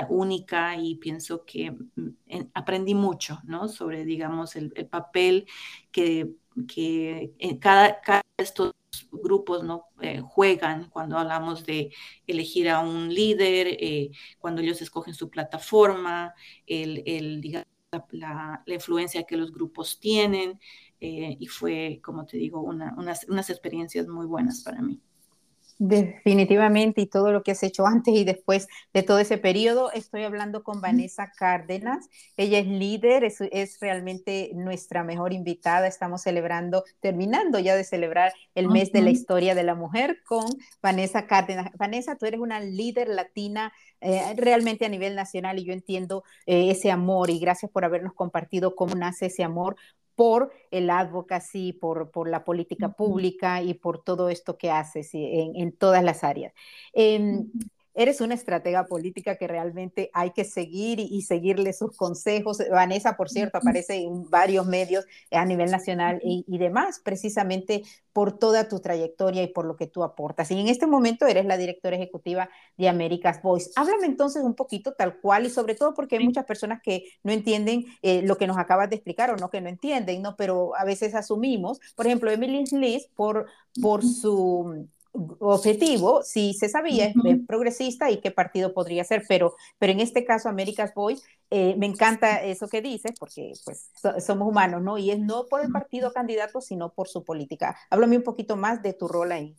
única. 0.10 0.76
Y 0.78 0.96
pienso 0.96 1.46
que 1.46 1.72
mm, 1.72 2.10
aprendí 2.54 2.96
mucho, 2.96 3.40
¿no? 3.46 3.68
Sobre, 3.68 4.06
digamos, 4.06 4.56
el, 4.56 4.72
papel 4.90 5.48
que, 5.92 6.36
que 6.68 7.34
en 7.40 7.58
cada, 7.58 8.02
cada 8.02 8.22
estos 8.38 8.74
grupos 9.12 9.64
no 9.64 9.86
eh, 10.02 10.22
juegan 10.22 10.90
cuando 10.90 11.18
hablamos 11.18 11.66
de 11.66 11.92
elegir 12.28 12.70
a 12.70 12.80
un 12.80 13.14
líder, 13.14 13.68
eh, 13.80 14.12
cuando 14.40 14.62
ellos 14.62 14.82
escogen 14.82 15.14
su 15.14 15.30
plataforma, 15.30 16.34
el, 16.66 17.04
el 17.06 17.42
digamos, 17.42 17.68
la, 18.12 18.64
la, 18.66 18.74
influencia 18.74 19.24
que 19.24 19.38
los 19.38 19.52
grupos 19.52 20.00
tienen. 20.00 20.60
Eh, 21.00 21.38
y 21.40 21.48
fue, 21.48 22.00
como 22.04 22.26
te 22.26 22.38
digo, 22.38 22.62
unas, 22.62 23.26
unas 23.28 23.50
experiencias 23.50 24.08
muy 24.08 24.26
buenas 24.26 24.62
para 24.64 24.82
mí. 24.82 25.02
Definitivamente, 25.78 27.02
y 27.02 27.06
todo 27.06 27.34
lo 27.34 27.44
que 27.44 27.52
has 27.52 27.62
hecho 27.62 27.86
antes 27.86 28.16
y 28.16 28.24
después 28.24 28.68
de 28.94 29.04
todo 29.04 29.20
ese 29.20 29.38
periodo, 29.38 29.92
estoy 29.92 30.24
hablando 30.24 30.64
con 30.64 30.80
Vanessa 30.80 31.34
Cárdenas. 31.36 32.08
Ella 32.38 32.60
es 32.60 32.68
líder, 32.68 33.26
es, 33.26 33.42
es, 33.42 33.78
realmente 33.82 34.52
nuestra 34.56 35.04
mejor 35.04 35.34
invitada. 35.34 35.88
Estamos 35.88 36.22
celebrando, 36.22 36.86
terminando 37.02 37.60
ya 37.60 37.76
de 37.76 37.84
celebrar 37.84 38.32
el 38.56 38.70
mes 38.70 38.94
de 38.94 39.02
la 39.02 39.10
historia 39.10 39.54
de 39.54 39.64
la 39.64 39.76
mujer 39.76 40.22
con 40.26 40.46
Vanessa 40.82 41.28
Cárdenas. 41.28 41.70
Vanessa, 41.78 42.16
tú 42.16 42.26
eres 42.26 42.40
una 42.40 42.62
líder 42.62 43.10
latina 43.10 43.74
eh, 44.00 44.34
realmente 44.38 44.86
a 44.86 44.90
nivel 44.90 45.14
nacional 45.14 45.60
y 45.60 45.66
yo 45.66 45.74
entiendo 45.74 46.24
eh, 46.46 46.72
ese 46.72 46.90
amor 46.90 47.30
y 47.30 47.40
gracias 47.40 47.70
por 47.70 47.84
habernos 47.84 48.14
compartido 48.14 48.76
cómo 48.76 48.96
nace 48.96 49.26
ese 49.26 49.44
amor 49.44 49.76
por 50.16 50.52
el 50.72 50.90
advocacy, 50.90 51.74
por, 51.74 52.12
por 52.12 52.30
la 52.30 52.44
política 52.44 52.90
pública 52.90 53.62
y 53.62 53.74
por 53.74 54.04
todo 54.04 54.30
esto 54.30 54.58
que 54.58 54.72
haces 54.72 55.10
en, 55.14 55.56
en 55.56 55.72
todas 55.74 56.04
las 56.04 56.24
áreas. 56.24 56.54
Em, 56.94 57.52
eres 57.96 58.22
una 58.22 58.36
estratega 58.36 58.86
política 58.86 59.38
que 59.38 59.48
realmente 59.48 60.10
hay 60.14 60.32
que 60.32 60.44
seguir 60.44 61.00
y, 61.00 61.22
seguirle 61.22 61.74
sus 61.74 61.96
consejos. 61.96 62.62
Vanessa, 62.70 63.16
por 63.18 63.30
cierto, 63.30 63.58
aparece 63.58 63.96
en 63.96 64.30
varios 64.30 64.68
medios 64.68 65.06
a 65.32 65.46
nivel 65.46 65.72
nacional 65.72 66.20
y, 66.24 66.46
y, 66.48 66.58
demás, 66.58 67.00
precisamente 67.04 67.84
por 68.14 68.38
toda 68.38 68.68
tu 68.68 68.80
trayectoria 68.80 69.44
y 69.44 69.48
por 69.48 69.66
lo 69.66 69.76
que 69.76 69.88
tú 69.88 70.04
aportas. 70.04 70.52
Y 70.52 70.60
en 70.60 70.68
este 70.68 70.88
momento 70.88 71.26
eres 71.26 71.46
la 71.46 71.58
directora 71.58 71.96
ejecutiva 71.96 72.50
de 72.78 72.88
America's 72.88 73.42
Voice. 73.42 73.72
Háblame 73.76 74.06
entonces 74.06 74.44
un 74.44 74.56
poquito 74.56 74.94
tal 74.94 75.20
cual 75.20 75.46
y 75.46 75.50
sobre 75.50 75.76
todo 75.76 75.94
porque 75.94 76.18
hay 76.18 76.26
muchas 76.26 76.46
personas 76.46 76.82
que 76.82 77.04
no 77.24 77.32
entienden 77.32 77.86
eh, 78.02 78.22
lo 78.22 78.38
que 78.38 78.48
nos 78.48 78.58
acabas 78.58 78.90
de 78.90 78.96
explicar 78.96 79.32
o 79.32 79.38
no 79.38 79.50
que 79.50 79.62
no 79.62 79.70
entienden, 79.70 80.22
¿no? 80.22 80.36
Pero 80.36 80.76
a 80.76 80.84
veces 80.84 81.16
asumimos, 81.16 81.80
por 81.96 82.06
ejemplo, 82.06 82.32
Emily 82.32 82.64
Liz, 82.72 83.08
por, 83.16 83.48
por 83.82 84.04
su 84.04 84.88
objetivo, 85.40 86.24
si 86.24 86.54
se 86.54 86.70
sabía, 86.70 87.08
es 87.08 87.40
progresista 87.48 88.12
y 88.12 88.22
qué 88.22 88.32
partido 88.32 88.74
podría 88.74 89.04
ser, 89.04 89.24
pero, 89.28 89.56
pero 89.80 89.92
en 89.92 90.00
este 90.00 90.26
caso, 90.26 90.50
America's 90.50 90.94
Voice, 90.94 91.24
eh, 91.50 91.76
me 91.78 91.86
encanta 91.86 92.44
eso 92.44 92.68
que 92.68 92.82
dices, 92.82 93.14
porque 93.20 93.54
pues 93.64 93.92
somos 94.26 94.48
humanos, 94.48 94.82
¿no? 94.82 94.98
Y 94.98 95.12
es 95.12 95.20
no 95.20 95.46
por 95.48 95.62
el 95.62 95.72
partido 95.72 96.12
candidato, 96.12 96.62
sino 96.62 96.94
por 96.94 97.08
su 97.08 97.24
política. 97.24 97.78
Háblame 97.90 98.18
un 98.18 98.24
poquito 98.24 98.56
más 98.56 98.82
de 98.82 98.94
tu 98.94 99.08
rol 99.08 99.32
ahí. 99.32 99.56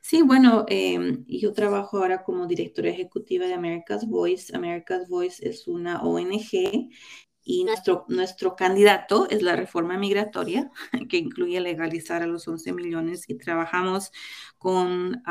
Sí, 0.00 0.22
bueno, 0.22 0.64
em, 0.68 1.24
yo 1.26 1.52
trabajo 1.52 1.98
ahora 1.98 2.24
como 2.24 2.46
directora 2.46 2.90
ejecutiva 2.90 3.46
de 3.46 3.54
America's 3.54 4.06
Voice. 4.06 4.54
America's 4.54 5.08
Voice 5.08 5.48
es 5.48 5.68
una 5.68 6.02
ONG 6.02 6.90
y 7.44 7.64
nuestro, 7.64 8.04
nuestro 8.08 8.56
candidato 8.56 9.28
es 9.28 9.42
la 9.42 9.56
reforma 9.56 9.98
migratoria, 9.98 10.70
que 11.10 11.18
incluye 11.18 11.60
legalizar 11.60 12.22
a 12.22 12.26
los 12.26 12.46
11 12.46 12.72
millones 12.72 13.28
y 13.28 13.34
trabajamos 13.36 14.12
con, 14.58 15.22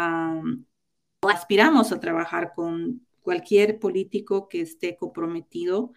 o 1.23 1.29
aspiramos 1.29 1.91
a 1.91 1.99
trabajar 1.99 2.53
con 2.55 3.05
cualquier 3.21 3.79
político 3.79 4.49
que 4.49 4.61
esté 4.61 4.97
comprometido 4.97 5.93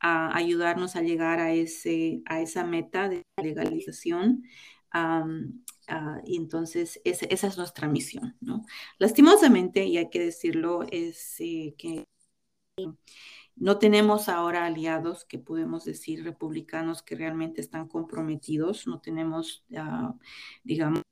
a 0.00 0.36
ayudarnos 0.36 0.96
a 0.96 1.02
llegar 1.02 1.38
a, 1.38 1.52
ese, 1.52 2.22
a 2.26 2.40
esa 2.40 2.64
meta 2.64 3.08
de 3.08 3.22
legalización. 3.42 4.44
y 6.24 6.36
entonces 6.36 7.00
esa 7.04 7.46
es 7.46 7.56
nuestra 7.56 7.88
misión, 7.88 8.36
¿no? 8.40 8.64
Lastimosamente, 8.98 9.84
y 9.84 9.98
hay 9.98 10.10
que 10.10 10.20
decirlo, 10.20 10.82
es 10.90 11.36
eh, 11.40 11.74
que 11.78 12.04
no 13.56 13.78
tenemos 13.78 14.28
ahora 14.28 14.66
aliados 14.66 15.24
que 15.24 15.38
podemos 15.38 15.84
decir 15.84 16.24
republicanos 16.24 17.02
que 17.02 17.16
realmente 17.16 17.60
están 17.60 17.88
comprometidos, 17.88 18.86
no 18.86 19.00
tenemos, 19.00 19.64
ah, 19.76 20.14
digamos, 20.64 21.02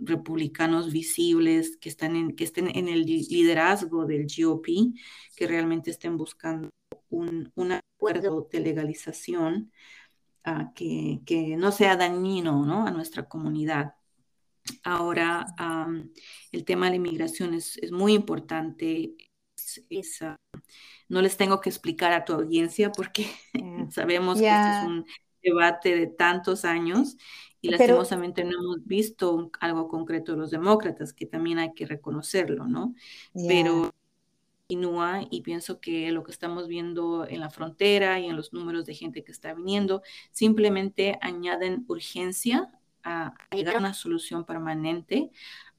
republicanos 0.00 0.92
visibles 0.92 1.76
que, 1.78 1.88
están 1.88 2.16
en, 2.16 2.36
que 2.36 2.44
estén 2.44 2.68
en 2.76 2.88
el 2.88 3.04
liderazgo 3.04 4.06
del 4.06 4.26
GOP, 4.26 4.66
que 5.36 5.46
realmente 5.46 5.90
estén 5.90 6.16
buscando 6.16 6.70
un, 7.10 7.52
acuerdo 7.72 8.48
de 8.50 8.60
legalización 8.60 9.72
ah, 10.44 10.72
que, 10.74 11.56
no 11.58 11.72
sea 11.72 11.96
dañino 11.96 12.64
¿no? 12.66 12.86
a 12.86 12.90
nuestra 12.90 13.28
comunidad. 13.28 13.94
Ahora, 14.82 15.46
el 16.52 16.64
tema 16.64 16.86
de 16.86 16.90
la 16.92 16.96
inmigración 16.96 17.54
es, 17.54 17.78
muy 17.90 18.14
importante. 18.14 19.14
Es, 19.90 20.20
no 21.08 21.22
les 21.22 21.36
tengo 21.36 21.60
que 21.60 21.70
explicar 21.70 22.12
a 22.12 22.24
tu 22.24 22.32
audiencia 22.32 22.90
porque 22.92 23.26
sabemos 23.90 24.38
que 24.38 24.46
este 24.46 24.70
es 24.70 24.84
un 24.84 25.06
debate 25.42 25.96
de 25.96 26.06
tantos 26.06 26.64
años 26.64 27.16
y 27.60 27.70
lastimosamente 27.70 28.44
no 28.44 28.58
hemos 28.58 28.84
visto 28.84 29.50
algo 29.60 29.88
concreto 29.88 30.32
de 30.32 30.38
los 30.38 30.50
demócratas, 30.50 31.14
que 31.14 31.24
también 31.24 31.58
hay 31.58 31.72
que 31.72 31.86
reconocerlo, 31.86 32.66
¿no? 32.66 32.94
Pero 33.32 33.90
continúa 34.66 35.26
y 35.30 35.42
pienso 35.42 35.80
que 35.80 36.10
lo 36.10 36.24
que 36.24 36.32
estamos 36.32 36.68
viendo 36.68 37.26
en 37.26 37.40
la 37.40 37.50
frontera 37.50 38.18
y 38.18 38.26
en 38.26 38.36
los 38.36 38.52
números 38.52 38.86
de 38.86 38.94
gente 38.94 39.22
que 39.22 39.32
está 39.32 39.54
viniendo 39.54 40.02
simplemente 40.30 41.18
añaden 41.20 41.84
urgencia 41.88 42.70
a 43.02 43.34
llegar 43.50 43.76
a 43.76 43.78
una 43.78 43.94
solución 43.94 44.44
permanente 44.44 45.30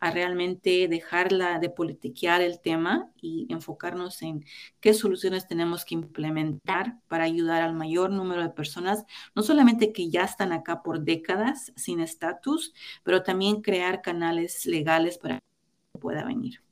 a 0.05 0.11
realmente 0.11 0.87
dejarla 0.87 1.57
de 1.57 1.71
politiquear 1.71 2.41
el 2.41 2.59
tema 2.59 3.11
y 3.19 3.47
enfocarnos 3.49 4.21
en 4.21 4.45
qué 4.79 4.93
soluciones 4.93 5.47
tenemos 5.47 5.83
que 5.83 5.95
implementar 5.95 6.99
para 7.07 7.23
ayudar 7.23 7.63
al 7.63 7.73
mayor 7.73 8.11
número 8.11 8.43
de 8.43 8.51
personas, 8.51 9.03
no 9.33 9.41
solamente 9.41 9.93
que 9.93 10.11
ya 10.11 10.23
están 10.23 10.51
acá 10.51 10.83
por 10.83 11.01
décadas 11.01 11.73
sin 11.75 11.99
estatus, 12.01 12.75
pero 13.03 13.23
también 13.23 13.63
crear 13.63 14.03
canales 14.03 14.67
legales 14.67 15.17
para 15.17 15.39
que 15.39 15.99
pueda 15.99 16.23
venir. 16.23 16.64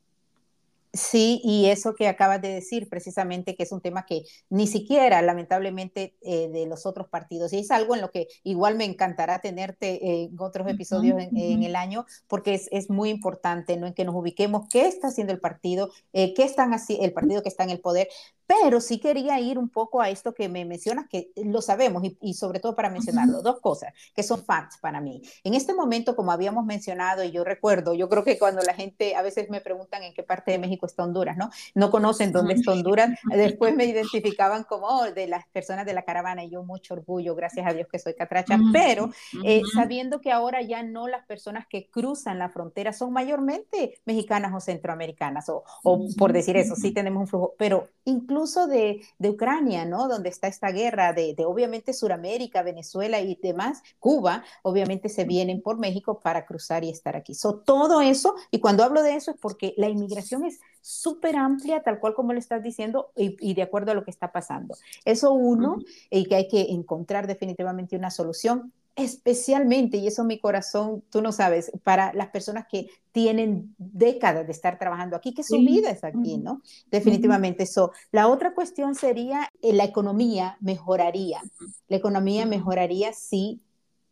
Sí, 0.94 1.40
y 1.42 1.66
eso 1.66 1.96
que 1.96 2.06
acabas 2.06 2.40
de 2.40 2.50
decir, 2.50 2.88
precisamente 2.88 3.56
que 3.56 3.64
es 3.64 3.72
un 3.72 3.80
tema 3.80 4.06
que 4.06 4.22
ni 4.48 4.68
siquiera, 4.68 5.20
lamentablemente, 5.22 6.14
eh, 6.22 6.48
de 6.48 6.66
los 6.66 6.86
otros 6.86 7.08
partidos, 7.08 7.52
y 7.52 7.58
es 7.58 7.72
algo 7.72 7.96
en 7.96 8.00
lo 8.00 8.12
que 8.12 8.28
igual 8.44 8.76
me 8.76 8.84
encantará 8.84 9.40
tenerte 9.40 10.22
en 10.22 10.40
otros 10.40 10.68
episodios 10.68 11.20
en, 11.20 11.64
el 11.64 11.74
año, 11.74 12.06
porque 12.28 12.54
es, 12.54 12.68
es, 12.70 12.90
muy 12.90 13.10
importante, 13.10 13.76
¿no? 13.76 13.88
En 13.88 13.94
que 13.94 14.04
nos 14.04 14.14
ubiquemos 14.14 14.68
qué 14.70 14.86
está 14.86 15.08
haciendo 15.08 15.32
el 15.32 15.40
partido, 15.40 15.90
eh, 16.12 16.32
qué 16.32 16.44
están 16.44 16.72
así, 16.72 16.96
el 17.00 17.12
partido 17.12 17.42
que 17.42 17.48
está 17.48 17.64
en 17.64 17.70
el 17.70 17.80
poder, 17.80 18.06
pero 18.46 18.80
sí 18.80 18.98
quería 18.98 19.40
ir 19.40 19.58
un 19.58 19.68
poco 19.68 20.00
a 20.00 20.10
esto 20.10 20.34
que 20.34 20.48
me 20.48 20.64
mencionas, 20.64 21.06
que 21.08 21.30
lo 21.36 21.62
sabemos 21.62 22.02
y, 22.20 22.34
sobre 22.34 22.60
todo 22.60 22.74
para 22.74 22.90
mencionarlo, 22.90 23.42
dos 23.42 23.60
cosas 23.60 23.92
que 24.14 24.22
son 24.22 24.44
facts 24.44 24.78
para 24.78 25.00
mí. 25.00 25.22
En 25.44 25.54
este 25.54 25.74
momento, 25.74 26.14
como 26.16 26.32
habíamos 26.32 26.64
mencionado, 26.64 27.24
y 27.24 27.30
yo 27.30 27.44
recuerdo, 27.44 27.94
yo 27.94 28.08
creo 28.08 28.24
que 28.24 28.38
cuando 28.38 28.62
la 28.62 28.74
gente 28.74 29.16
a 29.16 29.22
veces 29.22 29.48
me 29.48 29.60
preguntan 29.60 30.02
en 30.02 30.12
qué 30.14 30.22
parte 30.22 30.52
de 30.52 30.58
México 30.58 30.86
está 30.86 31.04
Honduras, 31.04 31.36
¿no? 31.36 31.50
No 31.74 31.90
conocen 31.90 32.32
dónde 32.32 32.54
está 32.54 32.72
Honduras, 32.72 33.10
después 33.30 33.74
me 33.74 33.86
identificaban 33.86 34.64
como 34.64 34.86
oh, 34.86 35.10
de 35.10 35.26
las 35.26 35.46
personas 35.48 35.86
de 35.86 35.94
la 35.94 36.02
caravana 36.02 36.44
y 36.44 36.50
yo 36.50 36.62
mucho 36.62 36.94
orgullo, 36.94 37.34
gracias 37.34 37.66
a 37.66 37.72
Dios 37.72 37.88
que 37.90 37.98
soy 37.98 38.14
catracha, 38.14 38.58
pero 38.72 39.10
eh, 39.44 39.62
sabiendo 39.74 40.20
que 40.20 40.32
ahora 40.32 40.60
ya 40.62 40.82
no 40.82 41.08
las 41.08 41.24
personas 41.26 41.66
que 41.68 41.88
cruzan 41.88 42.38
la 42.38 42.50
frontera 42.50 42.92
son 42.92 43.12
mayormente 43.12 44.00
mexicanas 44.04 44.52
o 44.54 44.60
centroamericanas, 44.60 45.48
o, 45.48 45.64
o 45.82 46.06
por 46.18 46.32
decir 46.32 46.56
eso, 46.56 46.76
sí 46.76 46.92
tenemos 46.92 47.22
un 47.22 47.26
flujo, 47.28 47.54
pero 47.58 47.88
incluso 48.04 48.33
incluso 48.34 48.66
de, 48.66 49.00
Ucrania, 49.20 49.84
¿no? 49.84 50.08
Donde 50.08 50.28
está 50.28 50.48
esta 50.48 50.70
guerra 50.70 51.12
de, 51.12 51.36
obviamente 51.46 51.92
Suramérica, 51.92 52.62
Venezuela 52.62 53.20
y 53.20 53.36
demás, 53.36 53.82
Cuba, 54.00 54.42
obviamente 54.62 55.08
se 55.08 55.24
vienen 55.24 55.62
por 55.62 55.78
México 55.78 56.18
para 56.20 56.44
cruzar 56.44 56.82
y 56.82 56.90
estar 56.90 57.14
aquí. 57.14 57.34
So, 57.34 57.60
todo 57.60 58.00
eso, 58.00 58.34
y 58.50 58.58
cuando 58.58 58.82
hablo 58.82 59.02
de 59.02 59.14
eso 59.14 59.30
es 59.30 59.36
porque 59.40 59.72
la 59.76 59.88
inmigración 59.88 60.44
es 60.44 60.60
súper 60.80 61.36
amplia, 61.36 61.82
tal 61.82 62.00
cual 62.00 62.14
como 62.14 62.32
lo 62.32 62.38
estás 62.40 62.62
diciendo, 62.62 63.12
y, 63.16 63.54
de 63.54 63.62
acuerdo 63.62 63.92
a 63.92 63.94
lo 63.94 64.04
que 64.04 64.10
está 64.10 64.32
pasando. 64.32 64.74
Eso 65.04 65.32
uno, 65.32 65.78
y 66.10 66.24
que 66.24 66.34
hay 66.34 66.48
que 66.48 66.72
encontrar 66.72 67.26
definitivamente 67.28 67.96
una 67.96 68.10
solución 68.10 68.72
especialmente, 68.96 69.96
y 69.96 70.06
eso 70.06 70.24
mi 70.24 70.38
corazón, 70.38 71.02
tú 71.10 71.20
no 71.20 71.32
sabes, 71.32 71.72
para 71.82 72.12
las 72.12 72.28
personas 72.28 72.66
que 72.70 72.88
tienen 73.12 73.74
décadas 73.78 74.46
de 74.46 74.52
estar 74.52 74.78
trabajando 74.78 75.16
aquí, 75.16 75.34
que 75.34 75.42
su 75.42 75.56
vida 75.58 75.90
es 75.90 76.04
aquí, 76.04 76.38
¿no? 76.38 76.62
Definitivamente 76.90 77.64
eso. 77.64 77.92
La 78.12 78.28
otra 78.28 78.54
cuestión 78.54 78.94
sería, 78.94 79.48
eh, 79.62 79.72
la 79.72 79.84
economía 79.84 80.56
mejoraría. 80.60 81.42
La 81.88 81.96
economía 81.96 82.46
mejoraría 82.46 83.12
si 83.12 83.60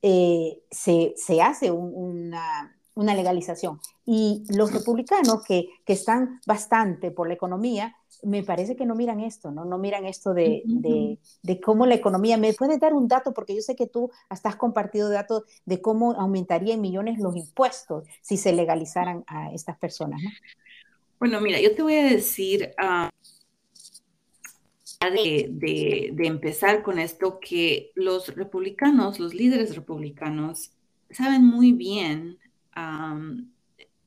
eh, 0.03 0.62
se, 0.71 1.14
hace 1.40 1.71
una, 1.71 2.77
una, 2.95 3.14
legalización. 3.14 3.81
Y 4.05 4.45
los 4.49 4.73
republicanos 4.73 5.45
que, 5.47 5.68
que 5.85 5.92
están 5.92 6.40
bastante 6.45 7.12
por 7.12 7.29
la 7.29 7.35
economía, 7.35 7.95
me 8.22 8.42
parece 8.42 8.76
que 8.76 8.87
no 8.87 8.94
miran 8.94 9.20
esto, 9.20 9.50
¿no? 9.50 9.64
No 9.64 9.78
miran 9.78 10.06
esto 10.06 10.32
de, 10.32 10.62
de, 10.64 11.61
cómo 11.61 11.87
la 11.87 11.94
economía. 11.94 12.37
¿Me 12.37 12.52
puedes 12.52 12.78
dar 12.78 12.94
un 12.94 13.08
dato? 13.08 13.35
Porque 13.35 13.54
yo 13.54 13.61
sé 13.62 13.74
que 13.74 13.87
tú 13.87 14.11
has 14.28 14.56
compartido 14.56 15.11
datos 15.11 15.42
de 15.64 15.80
cómo 15.80 16.12
aumentaría 16.12 16.74
en 16.74 16.80
millones 16.80 17.18
los 17.18 17.37
impuestos 17.37 18.04
si 18.20 18.37
se 18.37 18.52
legalizaran 18.52 19.24
a 19.26 19.52
estas 19.52 19.76
personas, 19.78 20.22
¿no? 20.22 20.30
Bueno, 21.18 21.40
mira, 21.40 21.61
yo 21.61 21.74
te 21.74 21.82
voy 21.82 21.94
a 21.94 22.04
decir, 22.04 22.74
uh, 22.82 23.08
de, 25.11 26.11
de, 26.12 26.26
empezar 26.26 26.82
con 26.82 26.98
esto, 26.98 27.38
que 27.40 27.92
los 27.94 28.35
republicanos, 28.35 29.20
los 29.20 29.35
líderes 29.35 29.76
republicanos, 29.76 30.72
saben 31.11 31.44
muy 31.44 31.72
bien, 31.72 32.38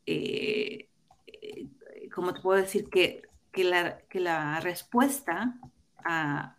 eh, 0.06 0.88
eh, 1.28 1.67
¿cómo 2.13 2.34
te 2.34 2.41
puedo 2.41 2.62
decir? 2.62 2.89
Que 2.89 3.21
que 3.56 3.63
la, 3.63 4.00
que 4.10 4.20
la 4.20 4.60
respuesta 4.60 5.58
a, 6.04 6.58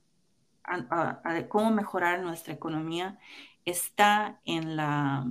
cómo 1.49 1.71
mejorar 1.71 2.23
nuestra 2.23 2.55
economía 2.55 3.19
está 3.67 4.41
en 4.47 4.77
la 4.77 5.27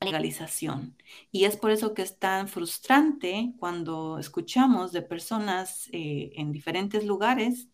legalización. 0.00 0.96
Y 1.32 1.46
es 1.46 1.56
por 1.56 1.72
eso 1.72 1.94
que 1.94 2.02
es 2.02 2.20
tan 2.20 2.46
frustrante 2.46 3.54
cuando 3.58 4.20
escuchamos 4.20 4.92
de 4.92 5.02
personas 5.02 5.88
eh, 5.92 6.30
en 6.36 6.52
diferentes 6.52 7.04
lugares 7.04 7.68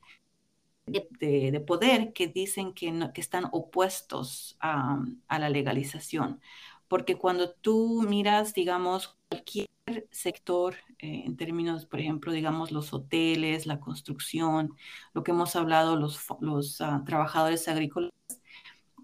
de, 0.86 1.62
poder 1.66 2.14
que 2.14 2.26
dicen 2.26 2.72
que, 2.72 3.10
que 3.12 3.20
están 3.20 3.44
opuestos 3.52 4.56
a, 4.60 4.98
a, 5.28 5.38
la 5.38 5.50
legalización. 5.50 6.40
Porque 6.88 7.18
cuando 7.18 7.50
tú 7.52 8.02
miras, 8.08 8.54
digamos, 8.54 9.14
cualquier 9.28 9.68
sector, 10.10 10.74
eh, 10.98 11.22
en 11.26 11.36
términos, 11.36 11.86
por 11.86 12.00
ejemplo, 12.00 12.32
digamos, 12.32 12.72
los 12.72 12.92
hoteles, 12.92 13.66
la 13.66 13.80
construcción, 13.80 14.76
lo 15.14 15.22
que 15.22 15.32
hemos 15.32 15.56
hablado, 15.56 15.96
los, 15.96 16.18
los 16.40 16.80
ah, 16.80 17.02
trabajadores 17.06 17.68
agrícolas, 17.68 18.12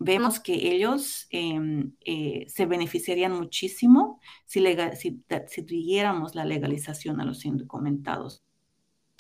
vemos 0.01 0.41
que 0.41 0.73
ellos 0.75 1.27
em, 1.31 1.93
eh, 2.05 2.47
se 2.49 2.67
beneficiarían 2.67 3.33
muchísimo 3.33 4.21
si, 4.47 4.65
si, 4.97 5.23
si 5.47 5.95
la 6.35 6.45
legalización 6.45 7.21
a 7.21 7.25
los 7.25 7.45
indocumentados. 7.45 8.43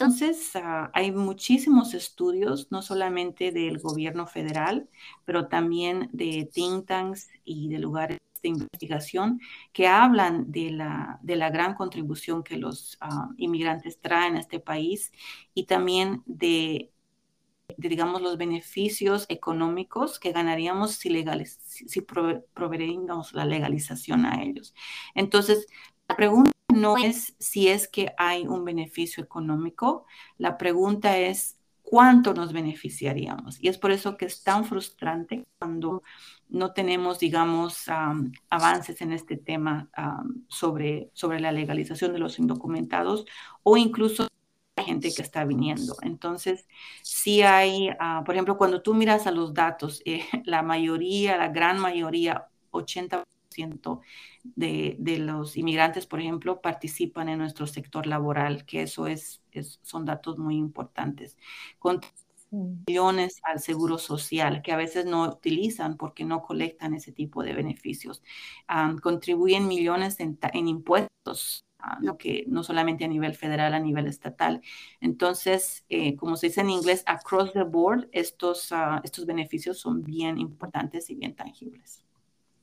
Entonces, 0.00 0.54
ah, 0.54 0.90
hay 0.94 1.10
muchísimos 1.10 1.92
estudios, 1.94 2.68
no 2.70 2.82
solamente 2.82 3.50
del 3.50 3.80
gobierno 3.80 4.26
federal, 4.28 4.88
pero 5.24 5.48
también 5.48 6.08
de 6.12 6.48
think 6.52 6.86
tanks 6.86 7.28
y 7.44 7.68
de 7.68 7.78
lugares 7.80 8.18
de 8.42 8.48
investigación 8.48 9.40
que 9.72 9.86
hablan 9.86 10.50
de 10.50 10.70
la, 10.70 11.18
de 11.22 11.36
la 11.36 11.50
gran 11.50 11.74
contribución 11.74 12.42
que 12.42 12.56
los 12.56 12.96
ah, 13.00 13.28
inmigrantes 13.36 14.00
traen 14.00 14.36
a 14.36 14.40
este 14.40 14.60
país 14.60 15.12
y 15.54 15.66
también 15.66 16.22
de, 16.26 16.90
digamos, 17.76 18.22
los 18.22 18.38
beneficios 18.38 19.26
económicos 19.28 20.18
que 20.18 20.32
ganaríamos 20.32 20.92
si, 20.92 21.10
legales, 21.10 21.58
si, 21.64 21.88
si 21.88 22.06
la 23.32 23.44
legalización 23.44 24.26
a 24.26 24.42
ellos. 24.42 24.74
Entonces, 25.14 25.66
la 26.08 26.16
pregunta 26.16 26.52
no 26.74 26.96
es 26.96 27.34
si 27.38 27.68
es 27.68 27.88
que 27.88 28.14
hay 28.16 28.46
un 28.46 28.64
beneficio 28.64 29.22
económico, 29.22 30.06
la 30.36 30.58
pregunta 30.58 31.18
es 31.18 31.57
cuánto 31.88 32.34
nos 32.34 32.52
beneficiaríamos. 32.52 33.62
Y 33.62 33.68
es 33.68 33.78
por 33.78 33.92
eso 33.92 34.16
que 34.16 34.26
es 34.26 34.42
tan 34.42 34.64
frustrante 34.64 35.46
cuando 35.58 36.02
no 36.48 36.72
tenemos, 36.72 37.18
digamos, 37.18 37.84
avances 38.50 39.00
en 39.00 39.12
este 39.12 39.36
tema 39.36 39.88
sobre, 40.48 41.10
sobre 41.14 41.40
la 41.40 41.52
legalización 41.52 42.12
de 42.12 42.18
los 42.18 42.38
indocumentados 42.38 43.24
o 43.62 43.76
incluso 43.76 44.28
gente 44.84 45.12
que 45.14 45.22
está 45.22 45.44
viniendo. 45.44 45.96
Entonces, 46.02 46.66
si 47.02 47.42
hay, 47.42 47.90
ah, 47.98 48.22
por 48.24 48.34
ejemplo, 48.34 48.56
cuando 48.56 48.82
tú 48.82 48.94
miras 48.94 49.26
a 49.26 49.30
los 49.30 49.54
datos, 49.54 50.02
eh, 50.04 50.24
la 50.44 50.62
mayoría, 50.62 51.36
la 51.36 51.48
gran 51.48 51.78
mayoría, 51.78 52.46
80% 52.70 53.24
de, 54.44 54.96
de, 54.98 55.18
los 55.18 55.56
inmigrantes, 55.56 56.06
por 56.06 56.20
ejemplo, 56.20 56.60
participan 56.60 57.28
en 57.28 57.38
nuestro 57.38 57.66
sector 57.66 58.06
laboral, 58.06 58.64
que 58.64 58.82
eso 58.82 59.06
es, 59.06 59.42
son 59.82 60.04
datos 60.04 60.38
muy 60.38 60.56
importantes. 60.56 61.36
Con 61.78 62.00
millones 62.50 63.40
al 63.42 63.60
seguro 63.60 63.98
social, 63.98 64.62
que 64.62 64.72
a 64.72 64.76
veces 64.76 65.06
no 65.06 65.24
utilizan 65.28 65.96
porque 65.96 66.24
no 66.24 66.42
colectan 66.42 66.94
ese 66.94 67.12
tipo 67.12 67.42
de 67.42 67.54
beneficios. 67.54 68.22
contribuyen 69.02 69.68
millones 69.68 70.20
en, 70.20 70.38
en 70.54 70.68
impuestos 70.68 71.64
lo 72.00 72.18
que 72.18 72.44
no 72.48 72.62
solamente 72.64 73.04
a 73.04 73.08
nivel 73.08 73.34
federal, 73.34 73.74
a 73.74 73.80
nivel 73.80 74.06
estatal. 74.06 74.62
Entonces, 75.00 75.84
eh, 75.88 76.16
como 76.16 76.36
se 76.36 76.48
dice 76.48 76.60
en 76.60 76.70
inglés, 76.70 77.02
across 77.06 77.52
the 77.52 77.62
board, 77.62 78.08
estos, 78.12 78.72
ah, 78.72 79.00
estos 79.04 79.26
beneficios 79.26 79.78
son 79.78 80.02
bien 80.02 80.38
importantes 80.38 81.08
y 81.10 81.14
bien 81.14 81.34
tangibles. 81.36 82.07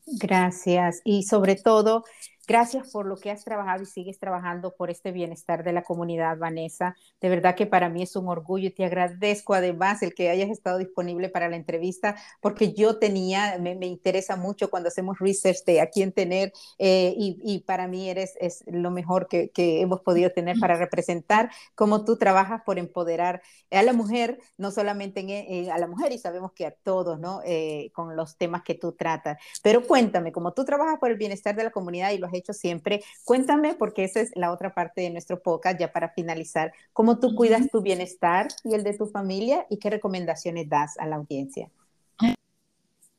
Gracias. 0.08 1.02
Y 1.04 1.24
sobre 1.24 1.56
todo, 1.56 2.04
Gracias 2.48 2.92
por 2.92 3.08
lo 3.08 3.18
que 3.18 3.32
has 3.32 3.44
trabajado 3.44 3.82
y 3.82 3.86
sigues 3.88 4.20
trabajando 4.20 4.76
por 4.76 4.92
este 4.92 5.12
bienestar 5.12 5.64
de 5.64 5.74
la 5.74 5.82
comunidad, 5.82 6.38
Vanessa. 6.38 6.96
De 7.20 7.28
verdad 7.28 7.56
que 7.56 7.66
para 7.66 7.90
mí 7.90 8.04
es 8.04 8.16
un 8.16 8.28
orgullo 8.28 8.68
y 8.68 8.72
te 8.72 8.86
agradezco 8.86 9.56
además 9.56 10.04
el 10.04 10.14
que 10.14 10.30
hayas 10.30 10.52
estado 10.52 10.78
disponible 10.78 11.30
para 11.30 11.50
la 11.50 11.56
entrevista, 11.56 12.16
porque 12.42 12.74
yo 12.74 13.00
tenía, 13.00 13.58
me, 13.60 13.74
interesa 13.88 14.36
mucho 14.36 14.70
cuando 14.70 14.90
hacemos 14.90 15.18
research 15.18 15.64
de 15.66 15.82
a 15.82 15.90
quién 15.90 16.12
tener 16.12 16.54
eh, 16.78 17.16
y, 17.18 17.64
para 17.66 17.88
mí 17.88 18.10
eres 18.10 18.36
es 18.40 18.64
lo 18.68 18.92
mejor 18.92 19.28
que, 19.28 19.52
hemos 19.56 20.02
podido 20.02 20.32
tener 20.32 20.58
para 20.60 20.78
representar 20.78 21.50
cómo 21.74 22.06
tú 22.06 22.18
trabajas 22.18 22.62
por 22.64 22.78
empoderar 22.78 23.42
a 23.72 23.82
la 23.82 23.94
mujer, 23.94 24.40
no 24.58 24.70
solamente 24.70 25.22
en, 25.22 25.72
a 25.72 25.78
la 25.80 25.88
mujer 25.88 26.12
y 26.12 26.20
sabemos 26.20 26.52
que 26.54 26.68
a 26.68 26.72
todos, 26.72 27.20
¿no? 27.20 27.42
Eh, 27.44 27.90
con 27.94 28.16
los 28.16 28.38
temas 28.38 28.62
que 28.64 28.76
tú 28.76 28.92
tratas. 28.92 29.38
Pero 29.64 29.86
cuéntame, 29.88 30.32
como 30.32 30.54
tú 30.54 30.64
trabajas 30.64 31.00
por 31.00 31.10
el 31.10 31.18
bienestar 31.18 31.56
de 31.56 31.64
la 31.64 31.72
comunidad 31.72 32.12
y 32.12 32.20
lo 32.20 32.28
has 32.28 32.35
hecho 32.38 32.54
siempre. 32.54 33.04
Cuéntame, 33.24 33.76
porque 33.76 34.04
esa 34.04 34.22
es 34.22 34.32
la 34.36 34.52
otra 34.52 34.74
parte 34.74 35.02
de 35.02 35.10
nuestro 35.10 35.42
podcast, 35.42 35.80
ya 35.80 35.92
para 35.92 36.10
finalizar, 36.10 36.74
cómo 36.94 37.20
tú 37.20 37.36
cuidas 37.36 37.70
tu 37.72 37.82
bienestar 37.82 38.48
y 38.64 38.74
el 38.74 38.84
de 38.84 38.98
tu 38.98 39.08
familia 39.08 39.66
y 39.70 39.78
qué 39.78 39.90
recomendaciones 39.90 40.70
das 40.70 40.98
a 40.98 41.06
la 41.06 41.18
audiencia. 41.18 41.70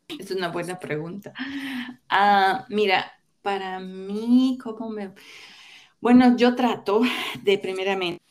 Es 0.08 0.30
una 0.30 0.48
buena 0.48 0.78
pregunta. 0.78 1.32
Ah, 2.08 2.64
mira, 2.68 3.12
para 3.42 3.80
mí, 3.80 4.58
¿cómo 4.62 4.90
me... 4.90 5.12
Bueno, 6.00 6.36
yo 6.36 6.54
trato 6.54 7.00
de 7.42 7.58
primeramente 7.58 8.22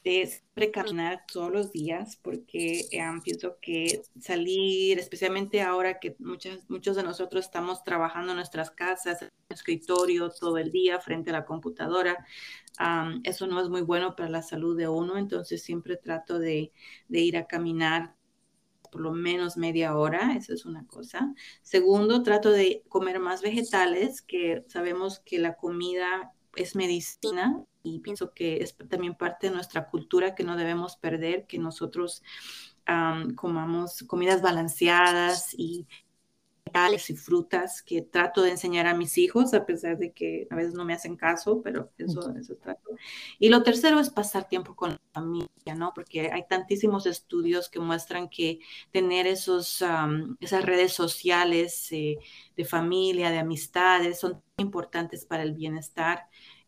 caminar 0.73 1.25
todos 1.31 1.51
los 1.51 1.71
días 1.71 2.17
porque 2.21 2.85
eh, 2.91 3.01
pienso 3.23 3.57
que 3.61 4.01
salir, 4.19 4.99
especialmente 4.99 5.61
ahora 5.61 5.99
que 5.99 6.15
muchas, 6.19 6.69
muchos 6.69 6.95
de 6.95 7.03
nosotros 7.03 7.45
estamos 7.45 7.83
trabajando 7.83 8.31
en 8.31 8.37
nuestras 8.37 8.71
casas, 8.71 9.21
en 9.21 9.27
el 9.49 9.55
escritorio 9.55 10.29
todo 10.29 10.57
el 10.57 10.71
día 10.71 10.99
frente 10.99 11.31
a 11.31 11.33
la 11.33 11.45
computadora, 11.45 12.25
eso 13.23 13.47
no 13.47 13.61
es 13.61 13.69
muy 13.69 13.81
bueno 13.81 14.15
para 14.15 14.29
la 14.29 14.41
salud 14.43 14.77
de 14.77 14.87
uno, 14.87 15.17
entonces 15.17 15.63
siempre 15.63 15.97
trato 15.97 16.39
de, 16.39 16.71
de 17.07 17.19
ir 17.21 17.37
a 17.37 17.47
caminar 17.47 18.15
por 18.91 19.01
lo 19.01 19.11
menos 19.13 19.57
media 19.57 19.97
hora, 19.97 20.35
eso 20.37 20.53
es 20.53 20.65
una 20.65 20.87
cosa. 20.87 21.33
Segundo, 21.61 22.23
trato 22.23 22.51
de 22.51 22.83
comer 22.89 23.19
más 23.19 23.41
vegetales, 23.41 24.21
que 24.21 24.63
sabemos 24.67 25.19
que 25.19 25.39
la 25.39 25.55
comida 25.55 26.34
es 26.55 26.75
medicina 26.75 27.63
y 27.83 27.99
pienso 27.99 28.33
que 28.33 28.57
es 28.57 28.75
también 28.89 29.15
parte 29.15 29.47
de 29.47 29.55
nuestra 29.55 29.89
cultura 29.89 30.35
que 30.35 30.43
no 30.43 30.57
debemos 30.57 30.97
perder, 30.97 31.45
que 31.45 31.59
nosotros 31.59 32.23
comamos 33.35 34.03
comidas 34.07 34.43
balanceadas 34.43 35.55
y 35.57 35.87
y 37.09 37.15
frutas 37.15 37.81
que 37.81 38.01
trato 38.01 38.41
de 38.41 38.51
enseñar 38.51 38.85
a 38.85 38.95
mis 38.95 39.17
hijos, 39.17 39.53
a 39.53 39.65
pesar 39.65 39.97
de 39.97 40.11
que 40.11 40.45
a 40.49 40.55
veces 40.55 40.73
no 40.73 40.83
me 40.83 40.93
hacen 40.93 41.15
caso, 41.15 41.61
pero 41.63 41.91
eso, 41.97 42.35
eso 42.35 42.55
trato. 42.55 42.89
Y 43.39 43.49
lo 43.49 43.63
tercero 43.63 43.99
es 43.99 44.09
pasar 44.09 44.49
tiempo 44.49 44.75
con 44.75 44.91
la 44.91 44.99
familia, 45.13 45.75
¿no? 45.77 45.93
Porque 45.93 46.31
hay 46.31 46.45
tantísimos 46.47 47.05
estudios 47.05 47.69
que 47.69 47.79
muestran 47.79 48.29
que 48.29 48.59
tener 48.91 49.25
esos, 49.25 49.83
esas 50.41 50.65
redes 50.65 50.91
sociales 50.91 51.91
eh, 51.91 52.17
de 52.57 52.65
familia, 52.65 53.31
de 53.31 53.39
amistades, 53.39 54.19
son 54.19 54.41
importantes 54.57 55.25
para 55.25 55.43
el 55.43 55.53
bienestar 55.53 56.27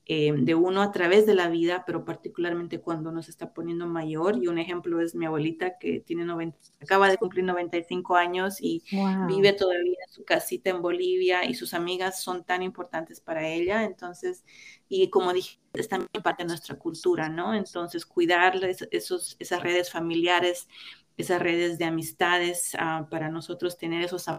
eh, 0.09 0.33
de 0.37 0.55
uno 0.55 0.81
a 0.81 0.93
través 0.93 1.25
de 1.25 1.35
la 1.35 1.49
vida, 1.49 1.83
pero 1.85 2.05
particularmente 2.05 2.79
cuando 2.79 3.09
uno 3.09 3.21
se 3.21 3.31
está 3.31 3.53
poniendo 3.53 3.87
mayor. 3.87 4.37
Y 4.41 4.47
un 4.47 4.57
ejemplo 4.57 5.01
es 5.01 5.15
mi 5.15 5.25
abuelita 5.25 5.77
que 5.77 5.99
tiene 5.99 6.23
90, 6.23 6.57
acaba 6.81 7.09
de 7.09 7.17
cumplir 7.17 7.43
95 7.43 8.15
años 8.15 8.61
y 8.61 8.83
vive 9.27 9.51
todavía 9.51 9.97
en 10.07 10.13
su 10.13 10.23
casita 10.23 10.69
en 10.69 10.81
Bolivia 10.81 11.43
y 11.43 11.55
sus 11.55 11.73
amigas 11.73 12.23
son 12.23 12.45
tan 12.45 12.63
importantes 12.63 13.19
para 13.19 13.45
ella. 13.49 13.83
Entonces, 13.83 14.45
y 14.87 15.09
como 15.09 15.33
dije, 15.33 15.59
es 15.73 15.89
también 15.89 16.09
parte 16.23 16.43
de 16.43 16.47
nuestra 16.47 16.77
cultura, 16.77 17.27
¿no? 17.27 17.53
Entonces, 17.53 18.05
cuidarles 18.05 18.87
esos, 18.91 19.35
esas 19.39 19.61
redes 19.61 19.91
familiares, 19.91 20.69
esas 21.17 21.41
redes 21.41 21.77
de 21.79 21.85
amistades 21.85 22.77
ah, 22.79 23.07
para 23.11 23.29
nosotros 23.29 23.77
tener 23.77 24.03
esos 24.03 24.29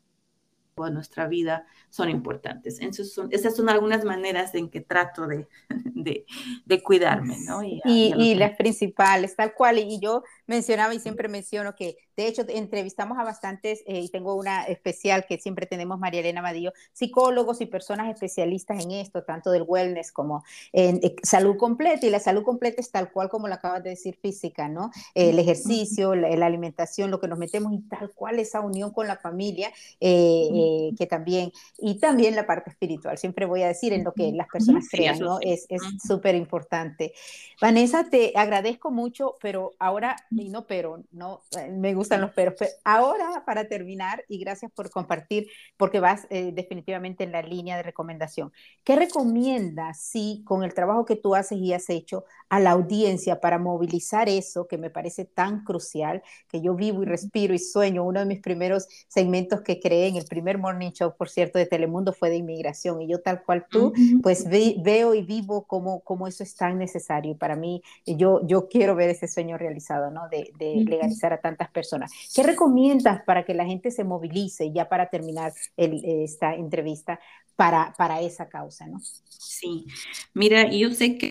de 0.85 0.93
nuestra 0.93 1.29
vida 1.29 1.67
son 1.91 2.09
importantes. 2.09 2.81
Entonces 2.81 3.13
son, 3.13 3.29
esas 3.33 3.57
son 3.57 3.69
algunas 3.69 4.05
maneras 4.05 4.55
en 4.55 4.71
que 4.71 4.81
trato 4.81 5.27
de, 5.27 5.49
de, 6.65 6.83
cuidarme, 6.83 7.37
¿no? 7.47 7.63
Y, 7.63 7.81
y, 7.85 8.35
las 8.35 8.57
principales, 8.57 9.37
tal 9.37 9.55
cual. 9.55 9.79
Y 9.79 10.01
yo 10.01 10.23
mencionaba 10.47 10.95
y 10.95 11.01
siempre 11.01 11.29
menciono 11.29 11.75
que, 11.75 11.97
de 12.19 12.27
hecho, 12.27 12.43
entrevistamos 12.49 13.17
a 13.17 13.23
bastantes, 13.23 13.85
eh, 13.87 14.01
y 14.01 14.09
tengo 14.09 14.35
una 14.35 14.65
especial 14.65 15.25
que 15.25 15.39
siempre 15.39 15.67
tenemos, 15.67 16.01
María 16.01 16.19
Elena 16.19 16.43
Vadillo, 16.43 16.73
psicólogos 16.93 17.61
y 17.61 17.67
personas 17.67 18.13
especialistas 18.13 18.83
en 18.83 18.91
esto, 18.91 19.23
tanto 19.23 19.53
del 19.53 19.63
wellness 19.63 20.11
como 20.11 20.43
en 20.73 20.97
eh, 20.97 21.15
salud 21.23 21.57
completa. 21.57 22.05
Y 22.05 22.11
la 22.11 22.19
salud 22.19 22.43
completa 22.43 22.81
es 22.81 22.91
tal 22.91 23.13
cual 23.13 23.29
como 23.29 23.47
lo 23.47 23.55
acabas 23.55 23.85
de 23.85 23.91
decir, 23.91 24.19
física, 24.21 24.69
¿no? 24.69 24.91
el 25.15 25.39
ejercicio, 25.39 26.17
la, 26.17 26.45
alimentación, 26.45 27.13
lo 27.13 27.21
que 27.21 27.29
nos 27.29 27.39
metemos 27.39 27.73
y 27.73 27.79
tal 27.83 28.11
cual 28.11 28.41
esa 28.41 28.63
unión 28.63 28.91
con 28.91 29.07
la 29.07 29.17
familia, 29.17 29.71
eh, 30.01 30.91
que 30.99 31.07
también 31.07 31.53
y 31.79 32.01
también 32.01 32.35
la 32.35 32.47
parte 32.49 32.71
espiritual. 32.71 33.17
Siempre 33.17 33.47
voy 33.47 33.63
a 33.63 33.69
decir 33.69 33.93
en 33.93 34.03
lo 34.03 34.13
que 34.13 34.33
las 34.33 34.49
personas 34.49 34.89
crean, 34.91 35.21
¿no? 35.21 35.39
Es 35.41 35.69
súper 36.05 36.35
importante. 36.35 37.13
Vanessa, 37.61 38.09
te 38.11 38.33
agradezco 38.35 38.91
mucho, 38.91 39.37
pero 39.41 39.75
ahora 39.79 40.17
y 40.31 40.49
no 40.49 40.67
pero, 40.67 41.05
no, 41.13 41.43
eh, 41.57 41.71
me 41.71 41.95
gustan 42.09 42.21
los 42.21 42.33
peros. 42.33 42.55
Pero 42.59 42.71
ahora, 42.85 43.43
para 43.45 43.69
terminar, 43.69 44.25
y 44.29 44.39
gracias 44.39 44.73
por 44.73 44.91
compartir, 44.91 45.49
porque 45.77 46.01
vas 46.01 46.27
eh, 46.31 46.53
definitivamente 46.53 47.25
en 47.25 47.33
la 47.33 47.43
línea 47.43 47.77
de 47.77 47.83
recomendación, 47.83 48.53
¿qué 48.85 48.97
recomiendas, 48.97 50.01
si 50.01 50.43
con 50.45 50.65
el 50.65 50.75
trabajo 50.75 51.05
que 51.05 51.17
tú 51.17 51.35
haces 51.35 51.59
y 51.59 51.73
has 51.73 51.91
hecho, 51.91 52.25
a 52.49 52.61
la 52.61 52.71
audiencia 52.71 53.41
para 53.41 53.59
movilizar 53.59 54.29
eso 54.29 54.67
que 54.67 54.79
me 54.79 54.89
parece 54.89 55.27
tan 55.27 55.65
crucial, 55.65 56.23
que 56.49 56.63
yo 56.63 56.75
vivo 56.75 57.03
y 57.03 57.07
respiro 57.07 57.55
y 57.55 57.59
sueño? 57.59 58.05
Uno 58.05 58.21
de 58.21 58.27
mis 58.27 58.41
primeros 58.41 58.89
segmentos 59.07 59.61
que 59.61 59.81
creé 59.81 60.09
en 60.09 60.17
el 60.17 60.25
primer 60.25 60.59
morning 60.59 60.93
show, 60.93 61.15
por 61.17 61.29
cierto, 61.29 61.59
de 61.59 61.67
Telemundo 61.67 62.13
fue 62.13 62.31
de 62.31 62.37
inmigración, 62.37 63.03
y 63.03 63.09
yo 63.09 63.21
tal 63.21 63.43
cual 63.45 63.67
tú, 63.69 63.93
pues 64.23 64.49
veo 64.49 65.15
y 65.15 65.23
vivo 65.23 65.67
cómo, 65.67 66.01
cómo 66.01 66.27
eso 66.27 66.43
es 66.43 66.55
tan 66.55 66.79
necesario. 66.79 67.33
Y 67.33 67.35
para 67.35 67.57
mí, 67.57 67.83
yo, 68.07 68.41
yo 68.47 68.69
quiero 68.69 68.95
ver 68.95 69.11
ese 69.11 69.29
sueño 69.29 69.59
realizado, 69.59 70.11
¿no? 70.11 70.29
De, 70.29 70.49
legalizar 70.59 71.33
a 71.33 71.41
tantas 71.41 71.71
personas. 71.71 71.98
¿Qué 72.35 72.43
recomiendas 72.43 73.23
para 73.25 73.45
que 73.45 73.55
la 73.55 73.65
gente 73.65 73.91
se 73.91 74.05
movilice, 74.05 74.73
ya 74.73 74.89
para 74.89 75.11
terminar 75.11 75.53
esta 75.77 76.55
entrevista, 76.55 77.21
para, 77.57 77.95
para 77.97 78.21
esa 78.21 78.49
causa, 78.49 78.87
¿no? 78.87 79.01
Sí, 79.29 79.87
mira, 80.35 80.71
yo 80.71 80.91
sé 80.93 81.19
que 81.19 81.31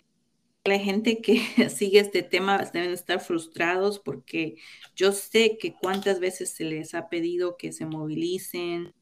la 0.64 0.78
gente 0.78 1.20
que 1.20 1.40
sigue 1.70 2.00
este 2.00 2.22
tema 2.22 2.58
deben 2.72 2.92
estar 2.92 3.20
frustrados 3.20 3.98
porque 3.98 4.56
yo 4.94 5.12
sé 5.12 5.58
que 5.58 5.74
cuántas 5.74 6.20
veces 6.20 6.50
se 6.50 6.64
les 6.64 6.94
ha 6.94 7.08
pedido 7.08 7.56
que 7.56 7.72
se 7.72 7.86
movilicen, 7.86 8.92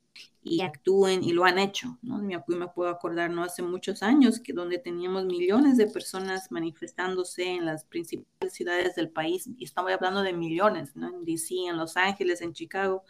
y 0.48 0.60
actúen 0.62 1.24
y 1.24 1.32
lo 1.32 1.44
han 1.44 1.58
hecho, 1.58 1.98
¿no? 2.02 2.18
Me, 2.18 2.42
me 2.46 2.68
puedo 2.68 2.88
acordar, 2.88 3.30
¿no? 3.30 3.42
Hace 3.42 3.62
muchos 3.62 4.02
años 4.02 4.40
que 4.40 4.52
donde 4.52 4.78
teníamos 4.78 5.24
millones 5.26 5.76
de 5.76 5.88
personas 5.88 6.52
manifestándose 6.52 7.44
en 7.44 7.64
las 7.64 7.84
principales 7.84 8.54
ciudades 8.54 8.94
del 8.94 9.10
país, 9.10 9.48
y 9.58 9.64
estamos 9.64 9.90
hablando 9.92 10.22
de 10.22 10.32
millones, 10.32 10.94
¿no? 10.94 11.08
En 11.08 11.24
DC, 11.24 11.54
en 11.66 11.76
Los 11.76 11.96
Ángeles, 11.96 12.42
en 12.42 12.52
Chicago, 12.52 13.02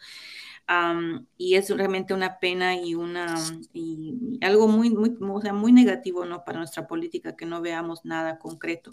y 1.37 1.55
es 1.55 1.69
realmente 1.69 2.13
una 2.13 2.39
pena 2.39 2.75
y 2.75 2.95
una 2.95 3.35
y 3.73 4.39
algo 4.41 4.67
muy 4.67 4.89
muy 4.89 5.15
o 5.19 5.41
sea, 5.41 5.53
muy 5.53 5.71
negativo 5.71 6.25
no 6.25 6.43
para 6.43 6.57
nuestra 6.59 6.87
política 6.87 7.35
que 7.35 7.45
no 7.45 7.61
veamos 7.61 8.03
nada 8.03 8.37
concreto 8.37 8.91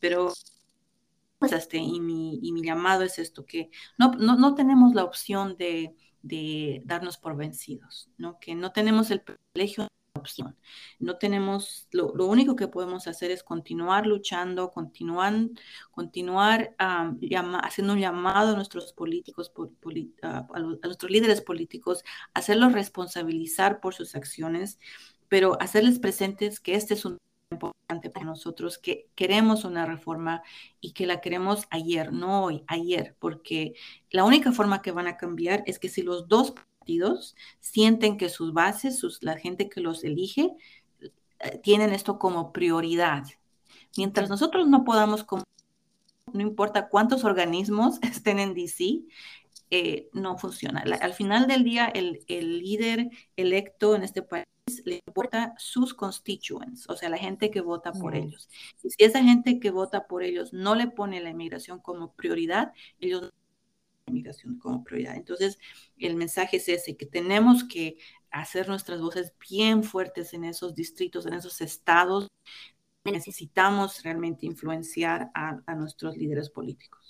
pero 0.00 0.32
este 1.40 1.78
y 1.78 2.00
mi, 2.00 2.38
y 2.42 2.52
mi 2.52 2.62
llamado 2.62 3.02
es 3.02 3.18
esto 3.18 3.44
que 3.44 3.70
no, 3.98 4.12
no, 4.12 4.36
no 4.36 4.54
tenemos 4.54 4.94
la 4.94 5.04
opción 5.04 5.56
de 5.56 5.94
de 6.22 6.82
darnos 6.84 7.18
por 7.18 7.36
vencidos, 7.36 8.10
¿no? 8.18 8.38
Que 8.40 8.54
no 8.54 8.72
tenemos 8.72 9.10
el 9.10 9.22
privilegio 9.22 9.88
opción, 10.14 10.56
no 10.98 11.16
tenemos, 11.16 11.88
lo, 11.90 12.12
único 12.26 12.54
que 12.56 12.68
podemos 12.68 13.06
hacer 13.08 13.30
es 13.30 13.42
continuar 13.42 14.06
luchando, 14.06 14.70
continuar, 14.70 15.34
continuar 15.90 16.74
haciendo 16.78 17.94
un 17.94 18.00
llamado 18.00 18.52
a 18.52 18.56
nuestros 18.56 18.92
políticos, 18.92 19.52
a, 20.22 20.46
nuestros 20.60 21.10
líderes 21.10 21.40
políticos, 21.40 22.04
hacerlos 22.34 22.72
responsabilizar 22.72 23.80
por 23.80 23.94
sus 23.94 24.14
acciones, 24.14 24.78
pero 25.28 25.60
hacerles 25.60 25.98
presentes 25.98 26.60
que 26.60 26.74
este 26.74 26.94
es 26.94 27.04
un 27.04 27.18
importante 27.52 28.10
para 28.10 28.26
nosotros, 28.26 28.78
que 28.78 29.08
queremos 29.14 29.64
una 29.64 29.86
reforma 29.86 30.42
y 30.80 30.92
que 30.92 31.06
la 31.06 31.20
queremos 31.20 31.66
ayer, 31.70 32.12
no 32.12 32.44
hoy, 32.44 32.64
ayer, 32.66 33.16
porque 33.18 33.74
la 34.10 34.24
única 34.24 34.52
forma 34.52 34.82
que 34.82 34.92
van 34.92 35.06
a 35.06 35.16
cambiar 35.16 35.62
es 35.66 35.78
que 35.78 35.88
si 35.88 36.02
los 36.02 36.28
dos 36.28 36.52
partidos 36.52 37.36
sienten 37.60 38.16
que 38.16 38.28
sus 38.28 38.52
bases, 38.52 39.02
la 39.20 39.36
gente 39.38 39.68
que 39.68 39.80
los 39.80 40.04
elige, 40.04 40.50
eh, 41.40 41.58
tienen 41.62 41.92
esto 41.92 42.18
como 42.18 42.52
prioridad. 42.52 43.24
Mientras 43.96 44.28
nosotros 44.28 44.68
no 44.68 44.84
podamos, 44.84 45.26
no 46.32 46.40
importa 46.40 46.88
cuántos 46.88 47.24
organismos 47.24 47.98
estén 48.02 48.38
en 48.38 48.54
DC, 48.54 49.02
eh, 49.70 50.10
no 50.12 50.36
funciona. 50.36 50.82
al 51.00 51.14
final 51.14 51.46
del 51.46 51.64
día, 51.64 51.86
el, 51.86 52.24
el 52.28 52.58
líder 52.58 53.10
electo 53.36 53.94
en 53.94 54.02
este 54.02 54.22
país 54.22 54.44
le 54.84 55.02
importa 55.06 55.54
sus 55.58 55.94
constituents, 55.94 56.88
o 56.88 56.96
sea, 56.96 57.08
la 57.08 57.18
gente 57.18 57.50
que 57.50 57.60
vota 57.60 57.92
por 57.92 58.14
ellos. 58.14 58.48
Y 58.82 58.90
si 58.90 59.04
esa 59.04 59.22
gente 59.22 59.58
que 59.58 59.70
vota 59.70 60.06
por 60.06 60.22
ellos 60.22 60.52
no 60.52 60.74
le 60.74 60.88
pone 60.88 61.20
la 61.20 61.30
inmigración 61.30 61.80
como 61.80 62.12
prioridad, 62.12 62.72
ellos 63.00 63.22
no 63.22 63.28
la 63.28 64.10
inmigración 64.10 64.58
como 64.58 64.84
prioridad. 64.84 65.16
Entonces, 65.16 65.58
el 65.98 66.16
mensaje 66.16 66.58
es 66.58 66.68
ese, 66.68 66.96
que 66.96 67.06
tenemos 67.06 67.64
que 67.64 67.98
hacer 68.30 68.68
nuestras 68.68 69.00
voces 69.00 69.34
bien 69.50 69.82
fuertes 69.82 70.32
en 70.32 70.44
esos 70.44 70.74
distritos, 70.74 71.26
en 71.26 71.34
esos 71.34 71.60
estados. 71.60 72.28
Necesitamos 73.04 74.02
realmente 74.02 74.46
influenciar 74.46 75.30
a 75.34 75.74
nuestros 75.74 76.16
líderes 76.16 76.50
políticos. 76.50 77.01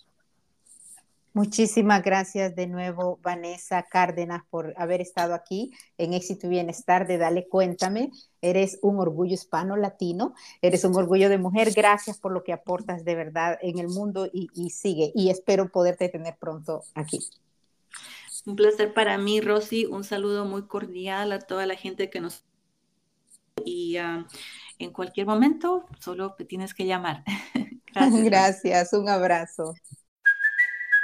Muchísimas 1.34 2.02
gracias 2.02 2.54
de 2.54 2.66
nuevo, 2.66 3.18
Vanessa 3.22 3.82
Cárdenas, 3.84 4.42
por 4.50 4.74
haber 4.76 5.00
estado 5.00 5.32
aquí 5.32 5.72
en 5.96 6.12
Éxito 6.12 6.46
y 6.46 6.50
Bienestar 6.50 7.06
de 7.06 7.16
Dale 7.16 7.48
Cuéntame. 7.48 8.10
Eres 8.42 8.78
un 8.82 8.98
orgullo 8.98 9.32
hispano 9.32 9.76
latino, 9.76 10.34
eres 10.60 10.84
un 10.84 10.94
orgullo 10.94 11.30
de 11.30 11.38
mujer. 11.38 11.72
Gracias 11.74 12.18
por 12.18 12.32
lo 12.32 12.44
que 12.44 12.52
aportas 12.52 13.06
de 13.06 13.14
verdad 13.14 13.58
en 13.62 13.78
el 13.78 13.88
mundo 13.88 14.28
y, 14.30 14.48
sigue. 14.70 15.10
Y 15.14 15.30
espero 15.30 15.70
poderte 15.70 16.10
tener 16.10 16.36
pronto 16.36 16.82
aquí. 16.94 17.20
Un 18.44 18.54
placer 18.54 18.92
para 18.92 19.16
mí, 19.16 19.40
Rosy. 19.40 19.86
Un 19.86 20.04
saludo 20.04 20.44
muy 20.44 20.66
cordial 20.66 21.32
a 21.32 21.38
toda 21.38 21.64
la 21.64 21.76
gente 21.76 22.10
que 22.10 22.20
nos... 22.20 22.44
Y 23.64 23.96
ah, 23.96 24.26
en 24.78 24.92
cualquier 24.92 25.26
momento, 25.26 25.86
solo 25.98 26.34
te 26.34 26.44
tienes 26.44 26.74
que 26.74 26.84
llamar. 26.84 27.24
gracias. 27.94 28.24
gracias, 28.24 28.92
un 28.92 29.08
abrazo. 29.08 29.72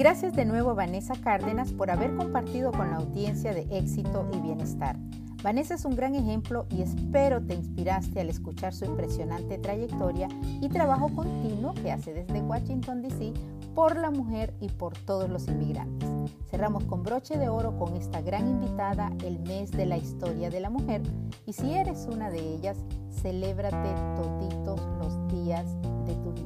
Gracias 0.00 0.34
de 0.34 0.46
nuevo 0.46 0.70
a 0.70 0.74
Vanessa 0.74 1.12
Cárdenas 1.14 1.74
por 1.74 1.90
haber 1.90 2.16
compartido 2.16 2.72
con 2.72 2.88
la 2.90 2.96
audiencia 2.96 3.52
de 3.52 3.66
éxito 3.70 4.26
y 4.32 4.40
bienestar. 4.40 4.96
Vanessa 5.42 5.74
es 5.74 5.84
un 5.84 5.94
gran 5.94 6.14
ejemplo 6.14 6.64
y 6.70 6.80
espero 6.80 7.42
te 7.42 7.52
inspiraste 7.52 8.18
al 8.18 8.30
escuchar 8.30 8.72
su 8.72 8.86
impresionante 8.86 9.58
trayectoria 9.58 10.28
y 10.62 10.70
trabajo 10.70 11.14
continuo 11.14 11.74
que 11.74 11.92
hace 11.92 12.14
desde 12.14 12.40
Washington, 12.40 13.02
D.C. 13.02 13.34
por 13.74 13.98
la 13.98 14.10
mujer 14.10 14.54
y 14.62 14.70
por 14.70 14.96
todos 14.96 15.28
los 15.28 15.46
inmigrantes. 15.48 16.08
Cerramos 16.50 16.84
con 16.84 17.02
broche 17.02 17.36
de 17.36 17.50
oro 17.50 17.78
con 17.78 17.94
esta 17.94 18.22
gran 18.22 18.48
invitada 18.48 19.12
el 19.22 19.38
mes 19.40 19.70
de 19.70 19.84
la 19.84 19.98
historia 19.98 20.48
de 20.48 20.60
la 20.60 20.70
mujer 20.70 21.02
y 21.44 21.52
si 21.52 21.74
eres 21.74 22.08
una 22.10 22.30
de 22.30 22.38
ellas, 22.38 22.78
celébrate 23.20 23.94
toditos 24.16 24.80
los 24.98 25.28
días 25.28 25.66
de 26.06 26.14
tu. 26.14 26.39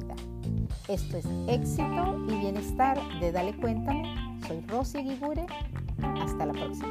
Esto 0.87 1.17
es 1.17 1.25
éxito 1.47 2.25
y 2.29 2.37
bienestar 2.37 2.99
de 3.19 3.31
Dale 3.31 3.55
Cuéntame. 3.55 4.13
Soy 4.47 4.61
Rosy 4.67 4.99
Guigure. 4.99 5.47
Hasta 6.21 6.45
la 6.45 6.53
próxima. 6.53 6.87